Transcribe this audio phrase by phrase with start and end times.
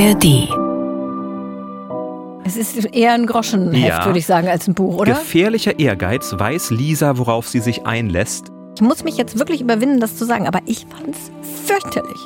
[0.00, 0.48] ARD.
[2.46, 4.06] Es ist eher ein Groschenheft, Ja.
[4.06, 5.12] würde ich sagen, als ein Buch, oder?
[5.12, 8.46] Gefährlicher Ehrgeiz weiß Lisa, worauf sie sich einlässt.
[8.76, 11.30] Ich muss mich jetzt wirklich überwinden, das zu sagen, aber ich fand's
[11.66, 12.16] fürchterlich.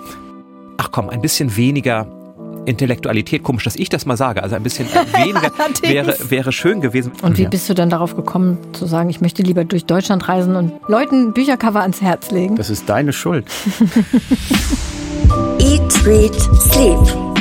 [0.76, 2.06] Ach komm, ein bisschen weniger
[2.64, 3.42] Intellektualität.
[3.42, 4.44] Komisch, dass ich das mal sage.
[4.44, 5.82] Also ein bisschen weniger Allerdings.
[5.82, 7.10] wäre, wäre schön gewesen.
[7.22, 7.48] Und wie Ja.
[7.48, 11.32] bist du dann darauf gekommen, zu sagen, ich möchte lieber durch Deutschland reisen und Leuten
[11.32, 12.54] Büchercover ans Herz legen?
[12.54, 13.46] Das ist deine Schuld.
[15.58, 17.33] Eat, Read, Sleep.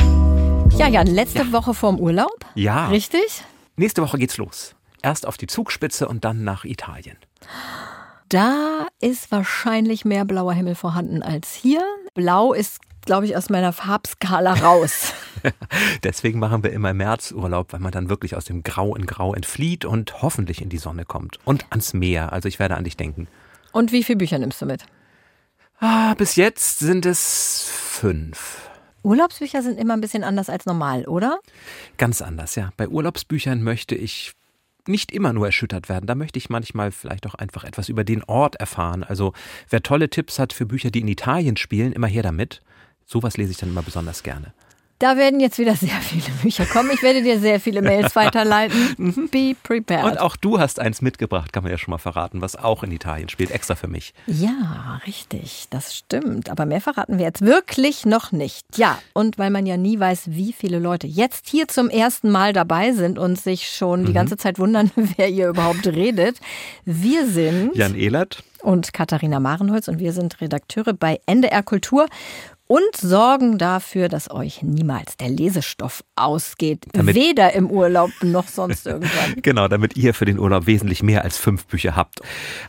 [0.78, 2.46] Ja, Jan, letzte Woche vorm Urlaub.
[2.56, 2.88] Ja.
[2.88, 3.44] Richtig?
[3.76, 4.76] Nächste Woche geht's los.
[5.02, 7.18] Erst auf die Zugspitze und dann nach Italien.
[8.30, 11.84] Da ist wahrscheinlich mehr blauer Himmel vorhanden als hier.
[12.16, 15.14] Blau ist, glaube ich, aus meiner Farbskala raus.
[16.04, 19.06] Deswegen machen wir immer im März Urlaub, weil man dann wirklich aus dem Grau in
[19.06, 21.38] Grau entflieht und hoffentlich in die Sonne kommt.
[21.46, 22.34] Und ans Meer.
[22.34, 23.28] Also ich werde an dich denken.
[23.72, 24.86] Und wie viele Bücher nimmst du mit?
[25.80, 28.63] Ah, bis jetzt sind es fünf.
[29.04, 31.40] Urlaubsbücher sind immer ein bisschen anders als normal, oder?
[31.98, 32.72] Ganz anders, ja.
[32.78, 34.34] Bei Urlaubsbüchern möchte ich
[34.88, 36.08] nicht immer nur erschüttert werden.
[36.08, 39.04] Da möchte ich manchmal vielleicht auch einfach etwas über den Ort erfahren.
[39.04, 39.34] Also
[39.70, 42.62] wer tolle Tipps hat für Bücher, die in Italien spielen, immer her damit.
[43.06, 44.54] Sowas lese ich dann immer besonders gerne.
[45.04, 46.90] Da werden jetzt wieder sehr viele Bücher kommen.
[46.94, 49.28] Ich werde dir sehr viele Mails weiterleiten.
[49.30, 50.06] Be prepared.
[50.06, 52.92] Und auch du hast eins mitgebracht, kann man ja schon mal verraten, was auch in
[52.94, 54.14] Italien spielt, extra für mich.
[54.28, 56.50] Ja, richtig, das stimmt.
[56.50, 58.66] Aber mehr verraten wir jetzt wirklich noch nicht.
[58.78, 62.54] Ja, und weil man ja nie weiß, wie viele Leute jetzt hier zum ersten Mal
[62.54, 66.40] dabei sind und sich schon die ganze Zeit wundern, wer ihr überhaupt redet.
[66.86, 72.08] Wir sind Jan Ehlert, und Katharina Marenholz und wir sind Redakteure bei NDR Kultur
[72.68, 76.86] und sorgen dafür, dass euch niemals der Lesestoff ausgeht.
[76.94, 79.36] Damit- Weder im Urlaub noch sonst irgendwann.
[79.42, 82.22] Genau, damit ihr für den Urlaub wesentlich mehr als fünf Bücher habt.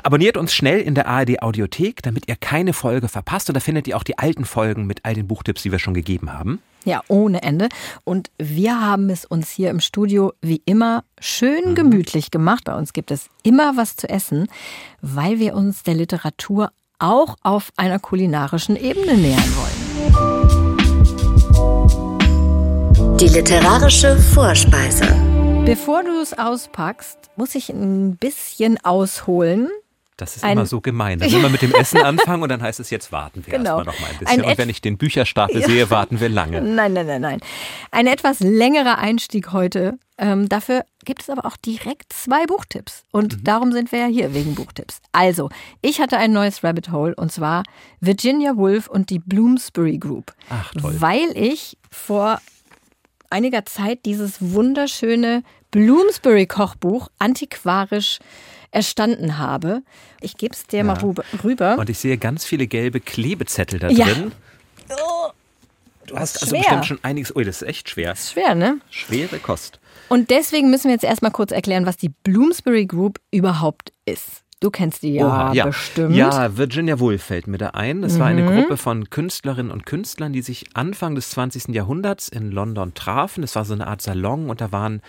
[0.03, 3.49] Abonniert uns schnell in der ARD Audiothek, damit ihr keine Folge verpasst.
[3.49, 5.95] Und da findet ihr auch die alten Folgen mit all den Buchtipps, die wir schon
[5.95, 6.61] gegeben haben.
[6.85, 7.69] Ja, ohne Ende.
[8.05, 12.65] Und wir haben es uns hier im Studio wie immer schön gemütlich gemacht.
[12.65, 14.49] Bei uns gibt es immer was zu essen,
[15.01, 19.74] weil wir uns der Literatur auch auf einer kulinarischen Ebene nähern wollen.
[23.25, 25.07] Die literarische Vorspeise.
[25.65, 29.71] Bevor du es auspackst, muss ich ein bisschen ausholen.
[30.19, 31.21] Das ist Ein- immer so gemein.
[31.21, 33.79] Dann will man mit dem Essen anfangen und dann heißt es, jetzt warten wir Genau.
[33.79, 34.41] erstmal noch mal ein bisschen.
[34.43, 36.61] Ein und wenn ich den Bücherstapel sehe, warten wir lange.
[36.61, 37.41] Nein, nein, nein, nein.
[37.91, 39.99] Ein etwas längerer Einstieg heute.
[40.19, 43.05] Ähm, dafür gibt es aber auch direkt zwei Buchtipps.
[43.11, 43.45] Und Mhm.
[43.45, 44.99] darum sind wir ja hier wegen Buchtipps.
[45.13, 45.49] Also,
[45.81, 47.63] ich hatte ein neues Rabbit Hole und zwar
[48.01, 50.35] Virginia Woolf und die Bloomsbury Group.
[50.51, 50.95] Ach, toll.
[50.99, 52.39] Weil ich vor
[53.31, 58.19] einiger Zeit dieses wunderschöne Bloomsbury Kochbuch antiquarisch
[58.71, 59.83] erstanden habe.
[60.21, 60.99] Ich gebe es dir mal
[61.45, 61.79] rüber-.
[61.79, 64.07] Und ich sehe ganz viele gelbe Klebezettel da Ja.
[64.07, 64.33] drin.
[66.07, 66.61] Du hast also schwer.
[66.61, 67.35] bestimmt schon einiges.
[67.35, 68.13] Ui, das ist echt schwer.
[68.13, 68.79] Ist schwer, ne?
[68.91, 69.81] Schwere Kost.
[70.09, 74.44] Und deswegen müssen wir jetzt erstmal kurz erklären, was die Bloomsbury Group überhaupt ist.
[74.65, 75.67] Du kennst die ja, Oha, ja.
[75.67, 76.17] bestimmt.
[76.17, 78.03] Ja, Virginia Woolf fällt mir da ein.
[78.03, 78.39] Es war Mhm.
[78.39, 81.75] eine Gruppe von Künstlerinnen und Künstlern, die sich Anfang des 20.
[81.75, 83.45] Jahrhunderts in London trafen.
[83.45, 85.03] Es war so eine Art Salon und da waren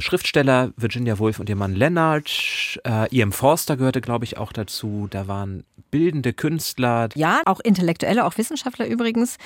[0.00, 2.80] Schriftsteller Virginia Woolf und ihr Mann Leonard.
[2.84, 3.30] Äh, E.M.
[3.30, 5.06] Forster gehörte, glaube ich, auch dazu.
[5.08, 5.62] Da waren
[5.96, 7.08] bildende Künstler.
[7.14, 9.38] Ja, auch Intellektuelle, auch Wissenschaftler übrigens.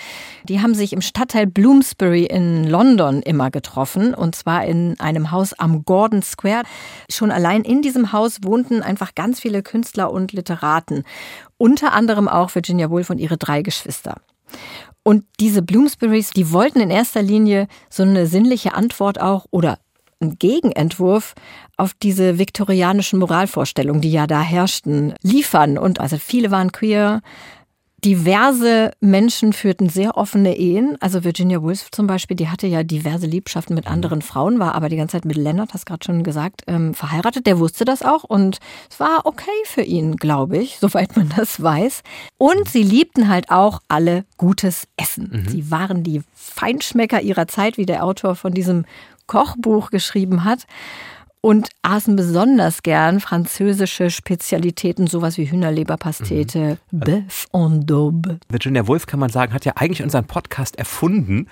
[0.48, 5.52] Die haben sich im Stadtteil Bloomsbury in London immer getroffen und zwar in einem Haus
[5.52, 6.64] am Gordon Square.
[7.08, 11.04] Schon allein in diesem Haus wohnten einfach ganz viele Künstler und Literaten.
[11.56, 14.16] Unter anderem auch Virginia Woolf und ihre drei Geschwister.
[15.04, 19.78] Und diese Bloomsburys, die wollten in erster Linie so eine sinnliche Antwort auch oder
[20.20, 21.34] einen Gegenentwurf
[21.76, 25.78] auf diese viktorianischen Moralvorstellungen, die ja da herrschten, liefern.
[25.78, 27.22] Und also viele waren queer.
[28.04, 30.97] Diverse Menschen führten sehr offene Ehen.
[31.00, 34.88] Also Virginia Woolf zum Beispiel, die hatte ja diverse Liebschaften mit anderen Frauen, war aber
[34.88, 37.47] die ganze Zeit mit Leonard, hast gerade schon gesagt, ähm, verheiratet.
[37.47, 38.59] Der wusste das auch und
[38.91, 42.00] es war okay für ihn, glaube ich, soweit man das weiß.
[42.38, 45.47] Und sie liebten halt auch alle gutes Essen.
[45.50, 48.86] Sie waren die Feinschmecker ihrer Zeit, wie der Autor von diesem
[49.30, 50.66] Kochbuch geschrieben hat.
[51.42, 58.38] Und aßen besonders gern französische Spezialitäten, sowas wie Hühnerleberpastete, Bœuf en daube.
[58.50, 61.47] Virginia Woolf, kann man sagen, hat ja eigentlich unseren Podcast erfunden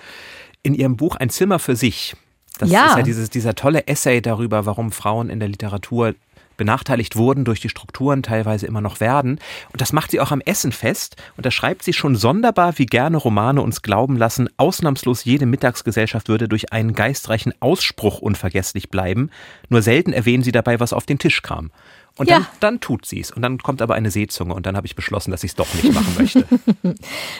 [0.61, 2.15] in ihrem Buch Ein Zimmer für sich.
[2.59, 2.87] Das Ja.
[2.91, 6.13] ist ja dieses, dieser tolle Essay darüber, warum Frauen in der Literatur
[6.59, 9.39] benachteiligt wurden durch die Strukturen, teilweise immer noch werden.
[9.71, 11.15] Und das macht sie auch am Essen fest.
[11.35, 16.27] Und da schreibt sie schon sonderbar, wie gerne Romane uns glauben lassen, ausnahmslos jede Mittagsgesellschaft
[16.27, 19.31] würde durch einen geistreichen Ausspruch unvergesslich bleiben.
[19.69, 21.71] Nur selten erwähnen sie dabei, was auf den Tisch kam.
[22.17, 22.39] Und Ja.
[22.39, 23.31] dann, dann tut sie es.
[23.31, 25.73] Und dann kommt aber eine Seezunge und dann habe ich beschlossen, dass ich es doch
[25.73, 26.45] nicht machen möchte.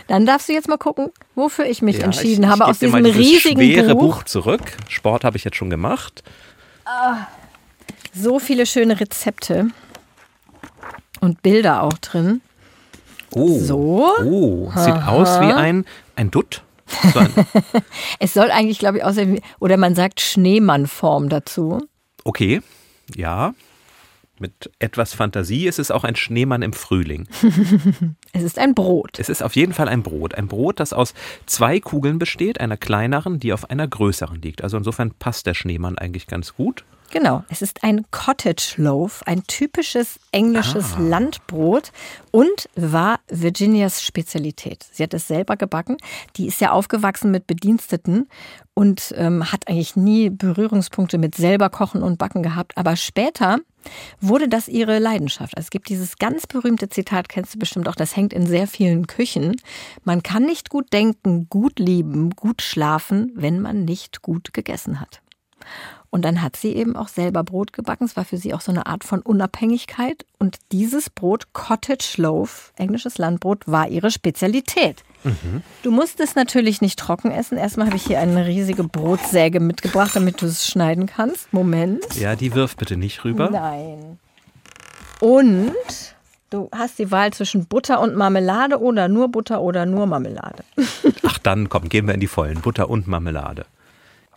[0.07, 2.79] Dann darfst du jetzt mal gucken, wofür ich mich Ja, entschieden ich, habe ich aus
[2.79, 4.17] diesem mal riesigen schwere Buch.
[4.19, 4.77] Buch zurück.
[4.87, 6.23] Sport habe ich jetzt schon gemacht.
[8.21, 9.67] So viele schöne Rezepte
[11.21, 12.41] und Bilder auch drin.
[13.31, 13.59] Oh.
[13.59, 14.07] So.
[14.23, 15.85] Oh, sieht aus wie ein,
[16.15, 16.63] ein Dutt.
[17.13, 17.31] So ein,
[18.19, 21.87] Es soll eigentlich, glaube ich, aussehen wie, oder man sagt Schneemannform dazu.
[22.23, 22.61] okay,
[23.15, 23.53] ja.
[24.41, 27.27] Mit etwas Fantasie ist es auch ein Schneemann im Frühling.
[28.31, 29.19] Es ist ein Brot.
[29.19, 30.35] Es ist auf jeden Fall ein Brot.
[30.35, 31.13] Ein Brot, das aus
[31.45, 34.63] zwei Kugeln besteht, einer kleineren, die auf einer größeren liegt.
[34.63, 36.85] Also insofern passt der Schneemann eigentlich ganz gut.
[37.11, 40.99] Genau, es ist ein Cottage Loaf, ein typisches englisches Ah.
[40.99, 41.91] Landbrot
[42.31, 44.85] und war Virginias Spezialität.
[44.91, 45.97] Sie hat es selber gebacken.
[46.35, 48.27] Die ist ja aufgewachsen mit Bediensteten
[48.75, 52.77] und ähm, hat eigentlich nie Berührungspunkte mit selber kochen und backen gehabt.
[52.77, 53.57] Aber später
[54.21, 55.57] wurde das ihre Leidenschaft.
[55.57, 58.67] Also es gibt dieses ganz berühmte Zitat, kennst du bestimmt auch, das hängt in sehr
[58.67, 59.55] vielen Küchen.
[60.03, 65.21] Man kann nicht gut denken, gut lieben, gut schlafen, wenn man nicht gut gegessen hat.
[66.11, 68.05] Und dann hat sie eben auch selber Brot gebacken.
[68.05, 70.25] Es war für sie auch so eine Art von Unabhängigkeit.
[70.39, 75.03] Und dieses Brot, Cottage Loaf, englisches Landbrot, war ihre Spezialität.
[75.83, 77.57] Du musst es natürlich nicht trocken essen.
[77.57, 81.51] Erstmal habe ich hier eine riesige Brotsäge mitgebracht, damit du es schneiden kannst.
[81.53, 82.03] Moment.
[82.15, 83.49] Ja, die wirf bitte nicht rüber.
[83.51, 84.17] Nein.
[85.19, 85.73] Und
[86.49, 90.63] du hast die Wahl zwischen Butter und Marmelade oder nur Butter oder nur Marmelade.
[91.23, 92.61] Ach, dann komm, gehen wir in die vollen.
[92.61, 93.65] Butter und Marmelade.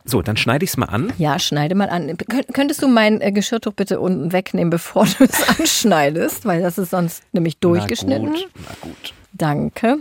[0.04, 1.12] So, dann schneide ich es mal an.
[1.19, 2.16] Ja, schneide mal an.
[2.28, 6.44] Könnt- Könntest du mein äh, Geschirrtuch bitte unten wegnehmen, bevor du es anschneidest?
[6.44, 8.31] Weil das ist sonst nämlich durchgeschnitten.
[8.32, 9.14] Na gut, na gut.
[9.32, 9.99] Danke.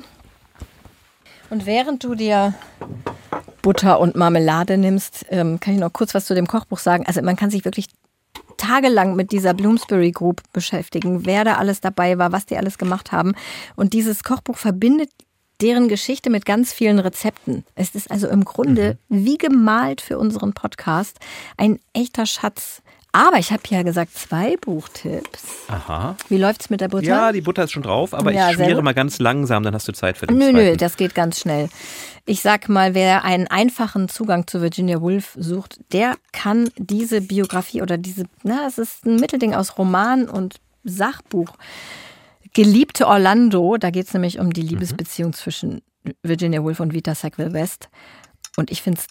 [1.49, 2.53] Und während du dir
[3.61, 7.05] Butter und Marmelade nimmst, ähm, kann ich noch kurz was zu dem Kochbuch sagen.
[7.05, 7.87] Also man kann sich wirklich
[8.57, 13.11] tagelang mit dieser Bloomsbury Group beschäftigen, wer da alles dabei war, was die alles gemacht
[13.11, 13.33] haben.
[13.75, 15.09] Und dieses Kochbuch verbindet
[15.61, 17.63] deren Geschichte mit ganz vielen Rezepten.
[17.75, 21.17] Es ist also im Grunde wie gemalt für unseren Podcast
[21.57, 22.81] ein echter Schatz.
[23.13, 25.43] Aber ich habe ja gesagt, zwei Buchtipps.
[25.67, 26.15] Aha.
[26.29, 27.05] Wie läuft's mit der Butter?
[27.05, 29.85] Ja, die Butter ist schon drauf, aber Ja, ich schmiere mal ganz langsam, dann hast
[29.87, 30.57] du Zeit für den Nö, zweiten.
[30.57, 31.67] nö, das geht ganz schnell.
[32.25, 37.81] Ich sag mal, wer einen einfachen Zugang zu Virginia Woolf sucht, der kann diese Biografie
[37.81, 41.49] oder diese, na, es ist ein Mittelding aus Roman und Sachbuch.
[42.53, 45.81] Geliebte Orlando, da geht es nämlich um die Liebesbeziehung zwischen
[46.23, 47.89] Virginia Woolf und Vita Sackville West.
[48.57, 49.07] Und ich finde es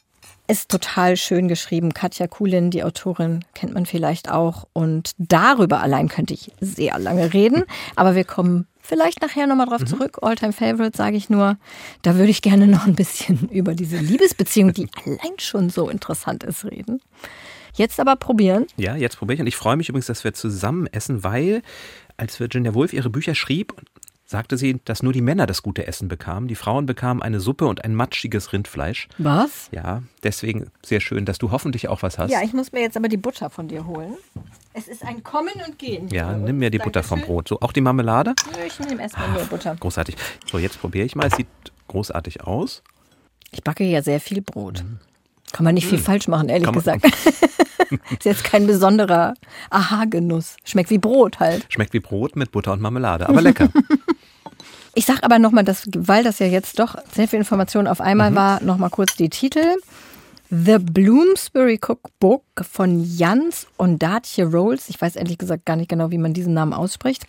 [0.50, 1.94] ist total schön geschrieben.
[1.94, 4.66] Katja Kulin, die Autorin, kennt man vielleicht auch.
[4.72, 7.64] Und darüber allein könnte ich sehr lange reden.
[7.96, 10.19] Aber wir kommen vielleicht nachher nochmal drauf zurück.
[10.22, 11.56] Alltime Favorite, sage ich nur.
[12.02, 16.42] Da würde ich gerne noch ein bisschen über diese Liebesbeziehung, die allein schon so interessant
[16.42, 17.00] ist, reden.
[17.75, 18.66] Jetzt aber probieren.
[18.76, 19.40] Ja, jetzt probiere ich.
[19.40, 21.62] Und ich freue mich übrigens, dass wir zusammen essen, weil
[22.20, 23.75] als Virginia Woolf ihre Bücher schrieb,
[24.26, 26.46] sagte sie, dass nur die Männer das gute Essen bekamen.
[26.46, 29.08] Die Frauen bekamen eine Suppe und ein matschiges Rindfleisch.
[29.19, 29.69] Was?
[29.72, 32.31] Ja, deswegen sehr schön, dass du hoffentlich auch was hast.
[32.31, 34.14] Ja, ich muss mir jetzt aber die Butter von dir holen.
[34.72, 36.08] Es ist ein Kommen und Gehen.
[36.11, 37.34] Ja, nimm mir die Butter vom Dankeschön.
[37.34, 37.49] Brot.
[37.49, 38.34] So, auch die Marmelade?
[38.52, 39.75] Nö, Ich nehme erstmal nur Butter.
[39.81, 40.14] Großartig.
[40.49, 41.26] So, jetzt probiere ich mal.
[41.26, 41.49] Es sieht
[41.88, 42.84] großartig aus.
[43.50, 44.84] Ich backe ja sehr viel Brot.
[45.50, 47.05] Kann man nicht viel falsch machen, ehrlich Kann man- gesagt.
[48.10, 49.34] ist jetzt kein besonderer
[49.70, 50.56] Aha-Genuss.
[50.64, 51.66] Schmeckt wie Brot halt.
[51.68, 53.68] Schmeckt wie Brot mit Butter und Marmelade, aber lecker.
[54.94, 55.64] Ich sag aber nochmal,
[55.96, 59.76] weil das ja jetzt doch sehr viel Information auf einmal war, nochmal kurz die Titel.
[60.50, 64.88] The Bloomsbury Cookbook von Jans und Datje Rolls.
[64.88, 67.25] Ich weiß ehrlich gesagt gar nicht genau, wie man diesen Namen ausspricht.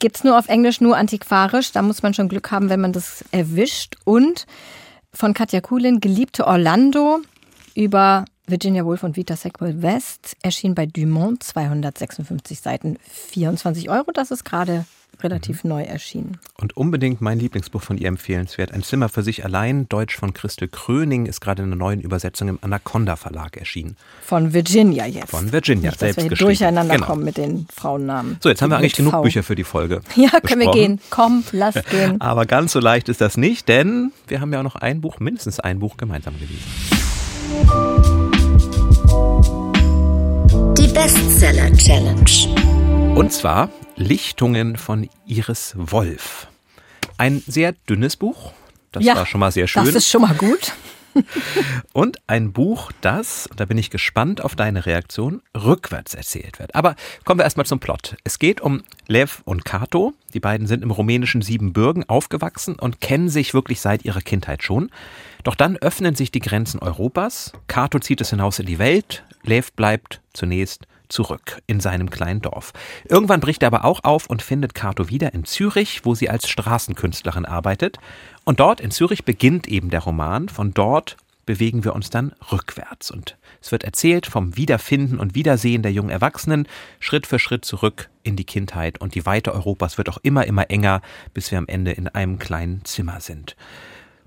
[0.00, 1.70] Gibt's nur auf Englisch, nur antiquarisch.
[1.70, 3.96] Da muss man schon Glück haben, wenn man das erwischt.
[4.04, 4.46] Und
[5.12, 7.20] von Katja Kulin, Geliebte Orlando
[7.76, 14.10] über Virginia Woolf und Vita Sackville West erschien bei Dumont 256 Seiten, 24 Euro.
[14.12, 14.86] Das ist gerade
[15.22, 16.38] relativ neu erschienen.
[16.56, 18.72] Und unbedingt mein Lieblingsbuch von ihr empfehlenswert.
[18.72, 22.48] Ein Zimmer für sich allein, Deutsch von Christel Kröning, ist gerade in einer neuen Übersetzung
[22.48, 23.96] im Anaconda Verlag erschienen.
[24.22, 25.30] Von Virginia jetzt.
[25.30, 26.48] Von Virginia, Nicht, dass selbst wir hier geschrieben.
[26.48, 27.06] durcheinander Genau.
[27.06, 28.38] kommen mit den Frauennamen.
[28.40, 29.22] So, jetzt haben wir eigentlich genug V.
[29.22, 30.00] Bücher für die Folge.
[30.16, 30.80] Ja, können wir besprochen.
[30.80, 31.00] gehen.
[31.10, 32.20] Komm, lass gehen.
[32.20, 35.20] Aber ganz so leicht ist das nicht, denn wir haben ja auch noch ein Buch,
[35.20, 36.64] mindestens ein Buch gemeinsam gelesen.
[40.76, 43.14] Die Bestseller Challenge.
[43.16, 46.46] Und zwar Lichtungen von Iris Wolf.
[47.18, 48.52] Ein sehr dünnes Buch.
[48.92, 49.84] Das ja, war schon mal sehr schön.
[49.84, 50.72] Das ist schon mal gut.
[51.92, 56.74] Und ein Buch, das, und da bin ich gespannt auf deine Reaktion, rückwärts erzählt wird.
[56.74, 58.16] Aber kommen wir erstmal zum Plot.
[58.24, 60.14] Es geht um Lev und Kato.
[60.34, 64.90] Die beiden sind im rumänischen Siebenbürgen aufgewachsen und kennen sich wirklich seit ihrer Kindheit schon.
[65.42, 67.52] Doch dann öffnen sich die Grenzen Europas.
[67.66, 69.24] Kato zieht es hinaus in die Welt.
[69.42, 72.72] Lev bleibt zunächst zurück in seinem kleinen Dorf.
[73.08, 76.48] Irgendwann bricht er aber auch auf und findet Kato wieder in Zürich, wo sie als
[76.48, 77.98] Straßenkünstlerin arbeitet.
[78.44, 80.48] Und dort in Zürich beginnt eben der Roman.
[80.48, 81.16] Von dort
[81.46, 83.10] bewegen wir uns dann rückwärts.
[83.10, 86.68] Und es wird erzählt vom Wiederfinden und Wiedersehen der jungen Erwachsenen,
[87.00, 89.00] Schritt für Schritt zurück in die Kindheit.
[89.00, 91.02] Und die Weite Europas wird auch immer, immer enger,
[91.34, 93.56] bis wir am Ende in einem kleinen Zimmer sind.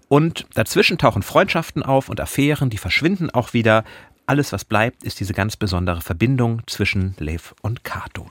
[0.10, 3.84] Und dazwischen tauchen Freundschaften auf und Affären, die verschwinden auch wieder.
[4.25, 8.27] Alles, was bleibt, ist diese ganz besondere Verbindung zwischen Lev und Kato.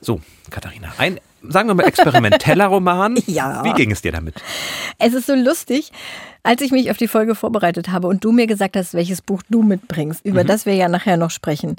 [0.00, 3.16] So, Katharina, ein, sagen wir mal, experimenteller Roman.
[3.26, 3.64] Ja.
[3.64, 4.34] Wie ging es dir damit?
[4.98, 5.92] Es ist so lustig,
[6.42, 9.42] als ich mich auf die Folge vorbereitet habe und du mir gesagt hast, welches Buch
[9.48, 11.76] du mitbringst, über das wir ja nachher noch sprechen.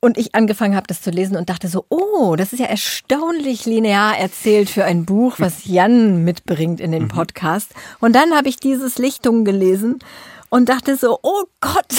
[0.00, 3.66] Und ich angefangen habe, das zu lesen und dachte so, oh, das ist ja erstaunlich
[3.66, 7.72] linear erzählt für ein Buch, was Jan mitbringt in den Podcast.
[8.00, 10.00] Und dann habe ich dieses Lichtung gelesen
[10.50, 11.94] und dachte so, oh Gott.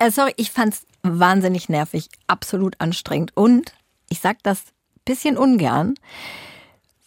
[0.00, 3.30] Äh, sorry, ich fand's wahnsinnig nervig, absolut anstrengend.
[3.36, 3.72] Und
[4.08, 4.64] ich sag das
[5.04, 5.94] bisschen ungern,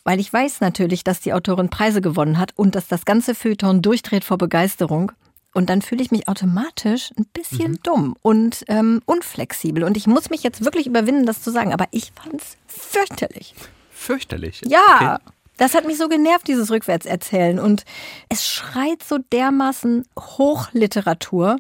[0.04, 3.82] weil ich weiß natürlich, dass die Autorin Preise gewonnen hat und dass das ganze Feuilleton
[3.82, 5.12] durchdreht vor Begeisterung.
[5.54, 9.84] Und dann fühle ich mich automatisch ein bisschen dumm und ähm, unflexibel.
[9.84, 11.74] Und ich muss mich jetzt wirklich überwinden, das zu sagen.
[11.74, 13.54] Aber ich fand's fürchterlich.
[13.92, 14.62] Fürchterlich.
[14.66, 14.80] Ja,
[15.20, 15.32] Okay.
[15.58, 17.60] das hat mich so genervt, dieses Rückwärtserzählen.
[17.60, 17.86] Und
[18.30, 21.58] es schreit so dermaßen Hochliteratur.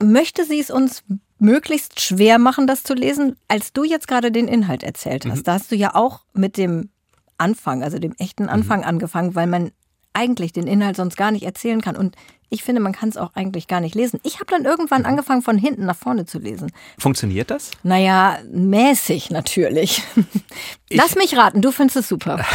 [0.00, 1.02] Möchte sie es uns
[1.38, 5.44] möglichst schwer machen, das zu lesen, als du jetzt gerade den Inhalt erzählt hast?
[5.44, 6.90] Da hast du ja auch mit dem
[7.36, 9.72] Anfang, also dem echten Anfang angefangen, weil man
[10.12, 11.96] eigentlich den Inhalt sonst gar nicht erzählen kann.
[11.96, 12.16] Und
[12.50, 14.20] ich finde, man kann es auch eigentlich gar nicht lesen.
[14.24, 16.72] Ich habe dann irgendwann angefangen, von hinten nach vorne zu lesen.
[16.98, 17.70] Funktioniert das?
[17.82, 20.02] Naja, mäßig natürlich.
[20.90, 22.44] Lass mich raten, du findest es super.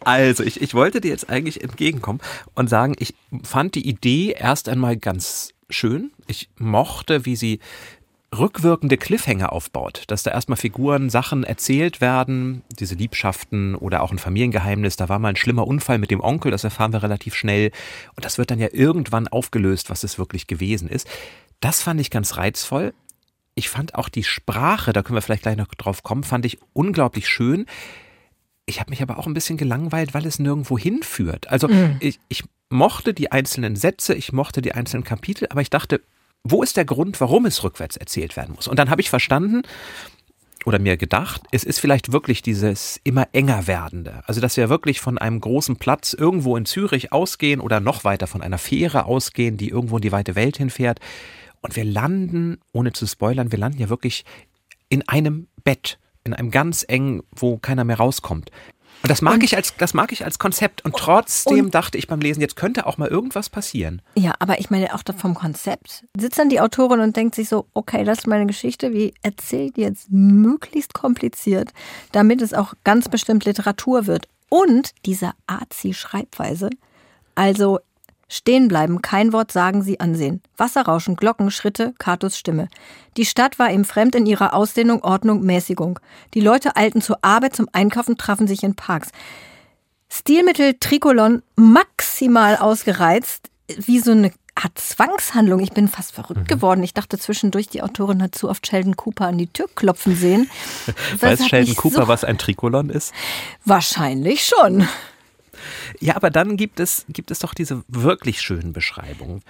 [0.00, 2.20] Also, ich, ich wollte dir jetzt eigentlich entgegenkommen
[2.54, 6.12] und sagen, ich fand die Idee erst einmal ganz schön.
[6.26, 7.60] Ich mochte, wie sie
[8.36, 14.18] rückwirkende Cliffhanger aufbaut, dass da erstmal Figuren, Sachen erzählt werden, diese Liebschaften oder auch ein
[14.18, 17.70] Familiengeheimnis, da war mal ein schlimmer Unfall mit dem Onkel, das erfahren wir relativ schnell
[18.16, 21.08] und das wird dann ja irgendwann aufgelöst, was es wirklich gewesen ist.
[21.60, 22.92] Das fand ich ganz reizvoll.
[23.54, 26.58] Ich fand auch die Sprache, da können wir vielleicht gleich noch drauf kommen, fand ich
[26.74, 27.64] unglaublich schön.
[28.68, 31.48] Ich habe mich aber auch ein bisschen gelangweilt, weil es nirgendwo hinführt.
[31.48, 31.68] Also
[32.00, 36.02] ich, ich mochte die einzelnen Sätze, ich mochte die einzelnen Kapitel, aber ich dachte,
[36.44, 38.68] wo ist der Grund, warum es rückwärts erzählt werden muss?
[38.68, 39.62] Und dann habe ich verstanden
[40.66, 44.22] oder mir gedacht, es ist vielleicht wirklich dieses immer enger werdende.
[44.26, 48.26] Also, dass wir wirklich von einem großen Platz irgendwo in Zürich ausgehen oder noch weiter
[48.26, 51.00] von einer Fähre ausgehen, die irgendwo in die weite Welt hinfährt.
[51.62, 54.26] Und wir landen, ohne zu spoilern, wir landen ja wirklich
[54.90, 55.98] in einem Bett,
[56.28, 58.50] in einem ganz engen, wo keiner mehr rauskommt.
[59.02, 62.08] Und das mag ich als das mag ich als Konzept und trotzdem und- dachte ich
[62.08, 64.02] beim Lesen, jetzt könnte auch mal irgendwas passieren.
[64.16, 66.04] Ja, aber ich meine auch vom Konzept.
[66.18, 69.76] Sitzt dann die Autorin und denkt sich so, okay, das ist meine Geschichte, wie erzählt
[69.76, 71.70] die jetzt möglichst kompliziert,
[72.10, 74.26] damit es auch ganz bestimmt Literatur wird.
[74.48, 76.70] Und diese Azi-Schreibweise,
[77.36, 77.78] also
[78.28, 80.42] stehen bleiben, kein Wort sagen, sie ansehen.
[80.56, 82.68] Wasserrauschen, Glocken, Schritte, Katos Stimme.
[83.16, 85.98] Die Stadt war ihm fremd in ihrer Ausdehnung, Ordnung, Mäßigung.
[86.34, 89.08] Die Leute eilten zur Arbeit, zum Einkaufen, trafen sich in Parks.
[90.10, 95.60] Stilmittel Trikolon maximal ausgereizt, wie so eine Art Zwangshandlung.
[95.60, 96.82] Ich bin fast verrückt geworden.
[96.82, 100.50] Ich dachte zwischendurch, die Autorin hat zu oft Sheldon Cooper an die Tür klopfen sehen.
[101.20, 103.12] Weiß Sheldon Cooper, so, was ein Trikolon ist?
[103.64, 104.88] Wahrscheinlich schon.
[106.00, 109.42] Ja, aber dann gibt es, gibt es doch diese wirklich schönen Beschreibungen.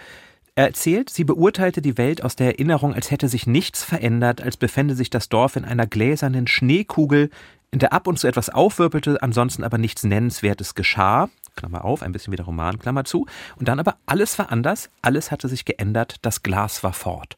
[0.55, 4.57] Er erzählt, sie beurteilte die Welt aus der Erinnerung, als hätte sich nichts verändert, als
[4.57, 7.31] befände sich das Dorf in einer gläsernen Schneekugel,
[7.71, 11.29] in der ab und zu etwas aufwirbelte, ansonsten aber nichts Nennenswertes geschah.
[11.55, 13.27] Klammer auf, ein bisschen wie der Roman, Klammer zu.
[13.57, 17.37] Und dann aber alles war anders, alles hatte sich geändert, das Glas war fort.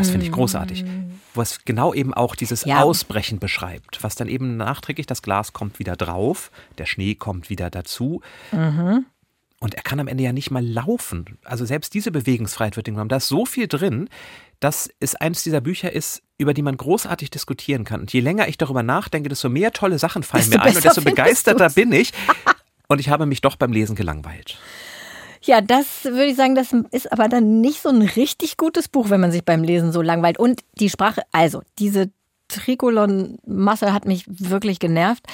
[0.00, 0.84] Das finde ich großartig.
[1.34, 2.82] Was genau eben auch dieses Ja.
[2.82, 7.70] Ausbrechen beschreibt, was dann eben nachträglich, das Glas kommt wieder drauf, der Schnee kommt wieder
[7.70, 8.20] dazu.
[9.62, 11.38] Und er kann am Ende ja nicht mal laufen.
[11.44, 13.10] Also selbst diese Bewegungsfreiheit wird ihm genommen.
[13.10, 14.08] Da ist so viel drin,
[14.58, 18.00] dass es eines dieser Bücher ist, über die man großartig diskutieren kann.
[18.00, 20.84] Und je länger ich darüber nachdenke, desto mehr tolle Sachen fallen Desto mir ein und
[20.84, 21.74] desto begeisterter du's.
[21.74, 22.12] bin ich.
[22.88, 24.58] Und ich habe mich doch beim Lesen gelangweilt.
[25.42, 29.10] Ja, das würde ich sagen, das ist aber dann nicht so ein richtig gutes Buch,
[29.10, 30.38] wenn man sich beim Lesen so langweilt.
[30.38, 32.10] Und die Sprache, also diese
[32.48, 35.26] Trikolon-Masse hat mich wirklich genervt.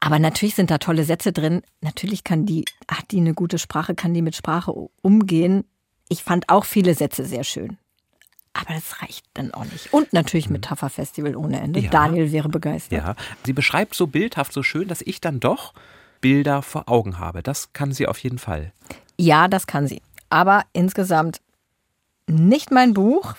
[0.00, 1.62] Aber natürlich sind da tolle Sätze drin.
[1.82, 5.64] Natürlich kann die, hat die eine gute Sprache, kann die mit Sprache umgehen.
[6.08, 7.76] Ich fand auch viele Sätze sehr schön.
[8.52, 9.92] Aber das reicht dann auch nicht.
[9.92, 11.80] Und natürlich Metapher-Festival ohne Ende.
[11.80, 11.90] Ja.
[11.90, 12.98] Daniel wäre begeistert.
[12.98, 15.72] Ja, sie beschreibt so bildhaft, so schön, dass ich dann doch
[16.20, 17.42] Bilder vor Augen habe.
[17.42, 18.72] Das kann sie auf jeden Fall.
[19.18, 20.02] Ja, das kann sie.
[20.28, 21.40] Aber insgesamt
[22.26, 23.34] nicht mein Buch.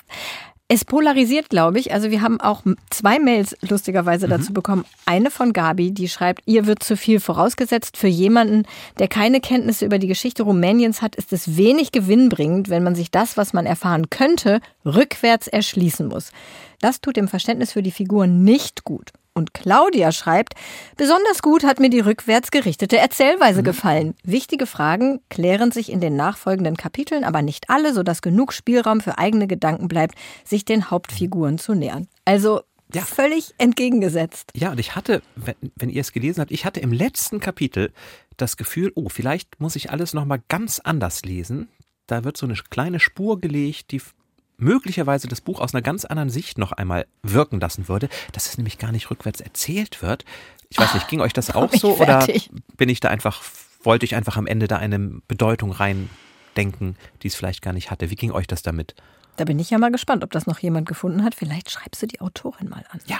[0.67, 1.91] Es polarisiert, glaube ich.
[1.93, 4.29] Also wir haben auch zwei Mails lustigerweise Mhm.
[4.31, 4.85] dazu bekommen.
[5.05, 7.97] Eine von Gabi, die schreibt, ihr wird zu viel vorausgesetzt.
[7.97, 8.63] Für jemanden,
[8.97, 13.11] der keine Kenntnisse über die Geschichte Rumäniens hat, ist es wenig gewinnbringend, wenn man sich
[13.11, 16.31] das, was man erfahren könnte, rückwärts erschließen muss.
[16.79, 19.11] Das tut dem Verständnis für die Figuren nicht gut.
[19.33, 20.55] Und Claudia schreibt,
[20.97, 24.13] besonders gut hat mir die rückwärts gerichtete Erzählweise gefallen.
[24.23, 29.17] Wichtige Fragen klären sich in den nachfolgenden Kapiteln, aber nicht alle, sodass genug Spielraum für
[29.17, 32.07] eigene Gedanken bleibt, sich den Hauptfiguren zu nähern.
[32.25, 32.61] Also
[32.93, 33.03] Ja.
[33.03, 34.51] völlig entgegengesetzt.
[34.53, 37.93] Ja, und ich hatte, wenn, wenn ihr es gelesen habt, ich hatte im letzten Kapitel
[38.35, 41.69] das Gefühl, oh, vielleicht muss ich alles nochmal ganz anders lesen.
[42.05, 44.01] Da wird so eine kleine Spur gelegt, die
[44.61, 48.57] möglicherweise das Buch aus einer ganz anderen Sicht noch einmal wirken lassen würde, dass es
[48.57, 50.25] nämlich gar nicht rückwärts erzählt wird.
[50.69, 52.25] Ich weiß nicht, ging euch das auch bin ich so oder
[52.77, 53.43] bin ich da einfach,
[53.83, 58.09] wollte ich einfach am Ende da eine Bedeutung reindenken, die es vielleicht gar nicht hatte?
[58.09, 58.95] Wie ging euch das damit?
[59.37, 61.35] Da bin ich ja mal gespannt, ob das noch jemand gefunden hat.
[61.35, 62.99] Vielleicht schreibst du die Autorin mal an.
[63.07, 63.19] Ja.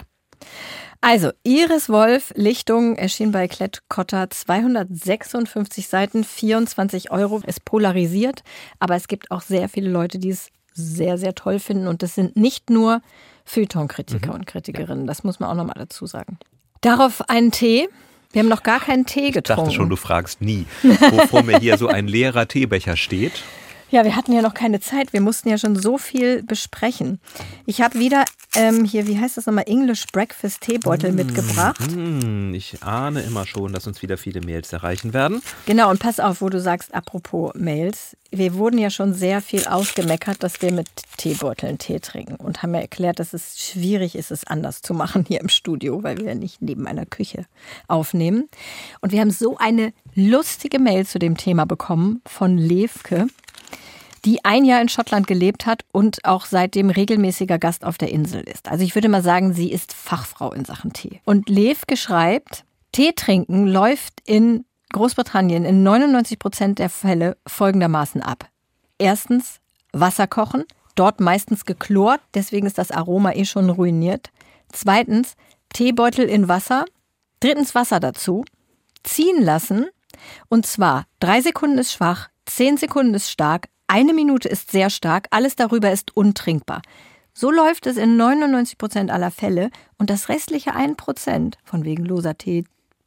[1.00, 7.40] Also, Iris Wolf, Lichtung, erschien bei Klett Cotta, 256 Seiten, 24 Euro.
[7.44, 8.42] Es polarisiert,
[8.78, 11.86] aber es gibt auch sehr viele Leute, die es sehr, sehr toll finden.
[11.86, 13.02] Und das sind nicht nur
[13.44, 15.06] Feuilleton-Kritiker und Kritikerinnen.
[15.06, 16.38] Das muss man auch nochmal dazu sagen.
[16.80, 17.88] Darauf einen Tee.
[18.32, 19.64] Wir haben noch gar keinen Tee Ich getrunken.
[19.64, 23.42] dachte schon, du fragst nie, wo vor mir hier so ein leerer Teebecher steht.
[23.92, 25.12] Ja, wir hatten ja noch keine Zeit.
[25.12, 27.20] Wir mussten ja schon so viel besprechen.
[27.66, 28.24] Ich habe wieder
[28.56, 31.78] ähm, hier, wie heißt das nochmal, English Breakfast Teebeutel mitgebracht.
[31.92, 35.42] Hm, ich ahne immer schon, dass uns wieder viele Mails erreichen werden.
[35.66, 38.16] Genau, und pass auf, wo du sagst, apropos Mails.
[38.30, 42.74] Wir wurden ja schon sehr viel ausgemeckert, dass wir mit Teebeuteln Tee trinken und haben
[42.74, 46.28] ja erklärt, dass es schwierig ist, es anders zu machen hier im Studio, weil wir
[46.28, 47.44] ja nicht neben einer Küche
[47.88, 48.48] aufnehmen.
[49.02, 53.26] Und wir haben so eine lustige Mail zu dem Thema bekommen von Levke
[54.24, 58.42] die ein Jahr in Schottland gelebt hat und auch seitdem regelmäßiger Gast auf der Insel
[58.42, 58.68] ist.
[58.68, 61.20] Also ich würde mal sagen, sie ist Fachfrau in Sachen Tee.
[61.24, 68.48] Und Levke schreibt, Tee trinken läuft in Großbritannien in 99 Prozent der Fälle folgendermaßen ab.
[68.98, 69.60] Erstens
[69.92, 74.30] Wasser kochen, dort meistens geklort, deswegen ist das Aroma eh schon ruiniert.
[74.70, 75.34] Zweitens
[75.72, 76.84] Teebeutel in Wasser.
[77.40, 78.44] Drittens Wasser dazu.
[79.02, 79.86] Ziehen lassen.
[80.48, 85.28] Und zwar drei Sekunden ist schwach, zehn Sekunden ist stark, eine Minute ist sehr stark,
[85.30, 86.82] alles darüber ist untrinkbar.
[87.34, 92.04] So läuft es in 99 Prozent aller Fälle und das restliche 1 Prozent, von wegen
[92.04, 92.64] loser Tee,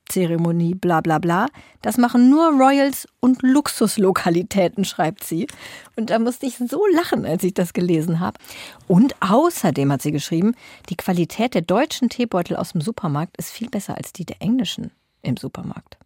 [0.09, 1.47] Zeremonie, bla bla bla,
[1.81, 5.47] das machen nur Royals und Luxuslokalitäten, schreibt sie.
[5.95, 8.39] Und da musste ich so lachen, als ich das gelesen habe.
[8.87, 10.55] Und außerdem hat sie geschrieben,
[10.89, 14.91] die Qualität der deutschen Teebeutel aus dem Supermarkt ist viel besser als die der englischen
[15.21, 15.97] im Supermarkt.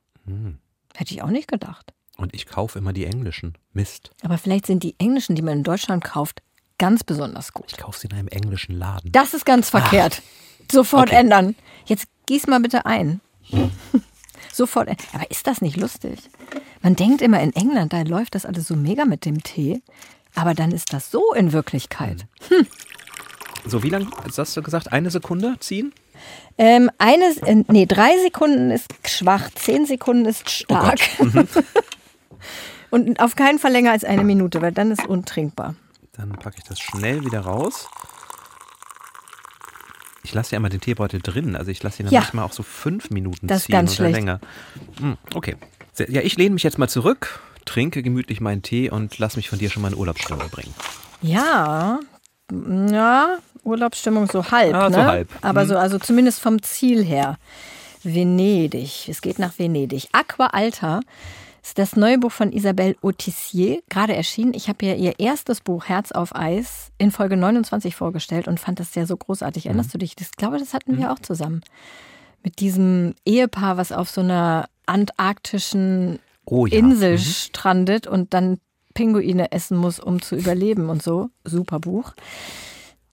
[0.95, 1.93] Hätte ich auch nicht gedacht.
[2.19, 3.57] Und ich kaufe immer die englischen.
[3.71, 4.11] Mist.
[4.23, 6.41] Aber vielleicht sind die englischen, die man in Deutschland kauft,
[6.77, 7.65] ganz besonders gut.
[7.71, 9.11] Ich kaufe sie in einem englischen Laden.
[9.11, 10.21] Das ist ganz verkehrt.
[10.71, 11.15] Sofort Okay.
[11.21, 11.55] ändern.
[11.85, 13.21] Jetzt gieß mal bitte ein.
[14.53, 14.89] Sofort.
[15.13, 16.19] Aber ist das nicht lustig?
[16.81, 19.81] Man denkt immer in England, da läuft das alles so mega mit dem Tee.
[20.35, 22.25] Aber dann ist das so in Wirklichkeit.
[23.65, 24.91] So, wie lange hast du gesagt?
[24.91, 25.93] Eine Sekunde ziehen?
[26.57, 30.99] Ähm, eines, äh, nee, drei Sekunden ist schwach, zehn Sekunden ist stark.
[32.89, 35.75] Und auf keinen Fall länger als eine Minute, weil dann ist untrinkbar.
[36.13, 37.87] Dann packe ich das schnell wieder raus.
[40.23, 41.55] Ich lasse ja immer den Teebeutel drin.
[41.55, 42.19] Also ich lasse ihn dann Ja.
[42.21, 44.15] manchmal auch so fünf Minuten Das ist ziehen ganz oder schlecht.
[44.15, 44.39] länger.
[44.99, 45.55] Hm, okay.
[46.07, 49.59] Ja, ich lehne mich jetzt mal zurück, trinke gemütlich meinen Tee und lass mich von
[49.59, 50.73] dir schon mal in Urlaubsstimmung bringen.
[51.21, 51.99] Ja,
[52.91, 54.95] ja, Urlaubsstimmung so halb, Ah, ne?
[54.95, 55.29] so halb.
[55.41, 57.37] Aber so, also zumindest vom Ziel her.
[58.03, 59.09] Venedig.
[59.09, 60.07] Es geht nach Venedig.
[60.13, 61.01] Aqua Alta
[61.69, 64.55] ist das neue Buch von Isabelle Autissier, gerade erschienen.
[64.55, 68.79] Ich habe ja ihr erstes Buch Herz auf Eis in Folge 29 vorgestellt und fand
[68.79, 69.65] das ja so großartig.
[69.65, 69.69] Mhm.
[69.69, 70.15] Erinnerst du dich?
[70.19, 71.61] Ich glaube, das hatten wir auch zusammen.
[72.43, 76.79] Mit diesem Ehepaar, was auf so einer antarktischen Oh ja.
[76.79, 77.17] Insel Mhm.
[77.19, 78.57] strandet und dann
[78.95, 81.29] Pinguine essen muss, um zu überleben und so.
[81.43, 82.13] Super Buch.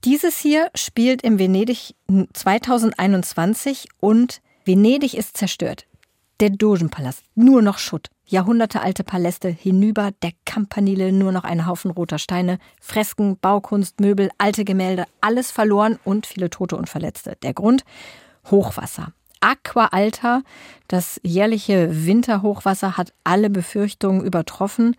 [0.03, 1.93] Dieses hier spielt im Venedig
[2.33, 5.85] 2021 und Venedig ist zerstört.
[6.39, 8.09] Der Dogenpalast, nur noch Schutt.
[8.27, 14.65] Jahrhundertealte Paläste hinüber, der Campanile nur noch ein Haufen roter Steine, Fresken, Baukunst, Möbel, alte
[14.65, 17.37] Gemälde, alles verloren und viele Tote und Verletzte.
[17.41, 17.83] Der Grund?
[18.51, 19.13] Hochwasser.
[19.39, 20.41] Aqua Alta,
[20.87, 24.95] das jährliche Winterhochwasser, hat alle Befürchtungen übertroffen.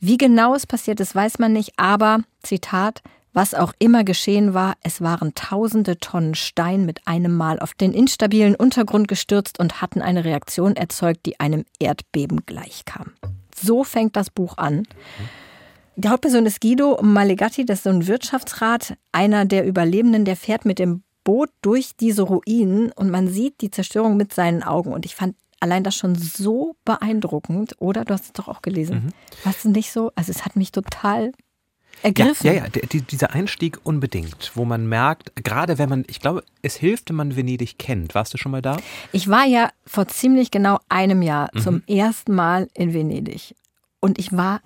[0.00, 3.02] Wie genau es passiert ist, weiß man nicht, aber, Zitat,
[3.36, 7.92] was auch immer geschehen war, es waren tausende Tonnen Stein mit einem Mal auf den
[7.92, 13.12] instabilen Untergrund gestürzt und hatten eine Reaktion erzeugt, die einem Erdbeben gleichkam.
[13.54, 14.88] So fängt das Buch an.
[15.96, 20.64] Die Hauptperson ist Guido Malegatti, das ist so ein Wirtschaftsrat, einer der Überlebenden, der fährt
[20.64, 24.94] mit dem Boot durch diese Ruinen und man sieht die Zerstörung mit seinen Augen.
[24.94, 28.04] Und ich fand allein das schon so beeindruckend, oder?
[28.06, 29.06] Du hast es doch auch gelesen.
[29.06, 29.08] Mhm.
[29.44, 30.10] Warst du nicht so?
[30.14, 31.32] Also es hat mich total
[32.02, 32.46] ergriffen.
[32.46, 32.68] Ja, ja, ja.
[32.68, 37.16] Die, dieser Einstieg unbedingt, wo man merkt, gerade wenn man, ich glaube, es hilft, wenn
[37.16, 38.14] man Venedig kennt.
[38.14, 38.76] Warst du schon mal da?
[39.12, 41.60] Ich war ja vor ziemlich genau einem Jahr mhm.
[41.60, 43.54] zum ersten Mal in Venedig.
[44.00, 44.60] Und ich war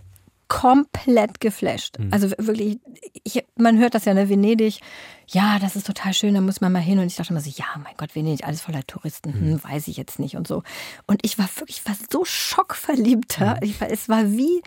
[0.50, 1.98] komplett geflasht.
[1.98, 2.08] Mhm.
[2.10, 2.80] Also wirklich,
[3.22, 4.80] ich, man hört das ja, ne, Venedig,
[5.28, 6.98] ja, das ist total schön, da muss man mal hin.
[6.98, 9.64] Und ich dachte immer so, ja, mein Gott, Venedig, alles voller Touristen, hm, mhm.
[9.64, 10.64] weiß ich jetzt nicht und so.
[11.06, 13.54] Und ich war wirklich, ich war so schockverliebt da.
[13.54, 13.60] Mhm.
[13.62, 14.60] Ich war, es war wie,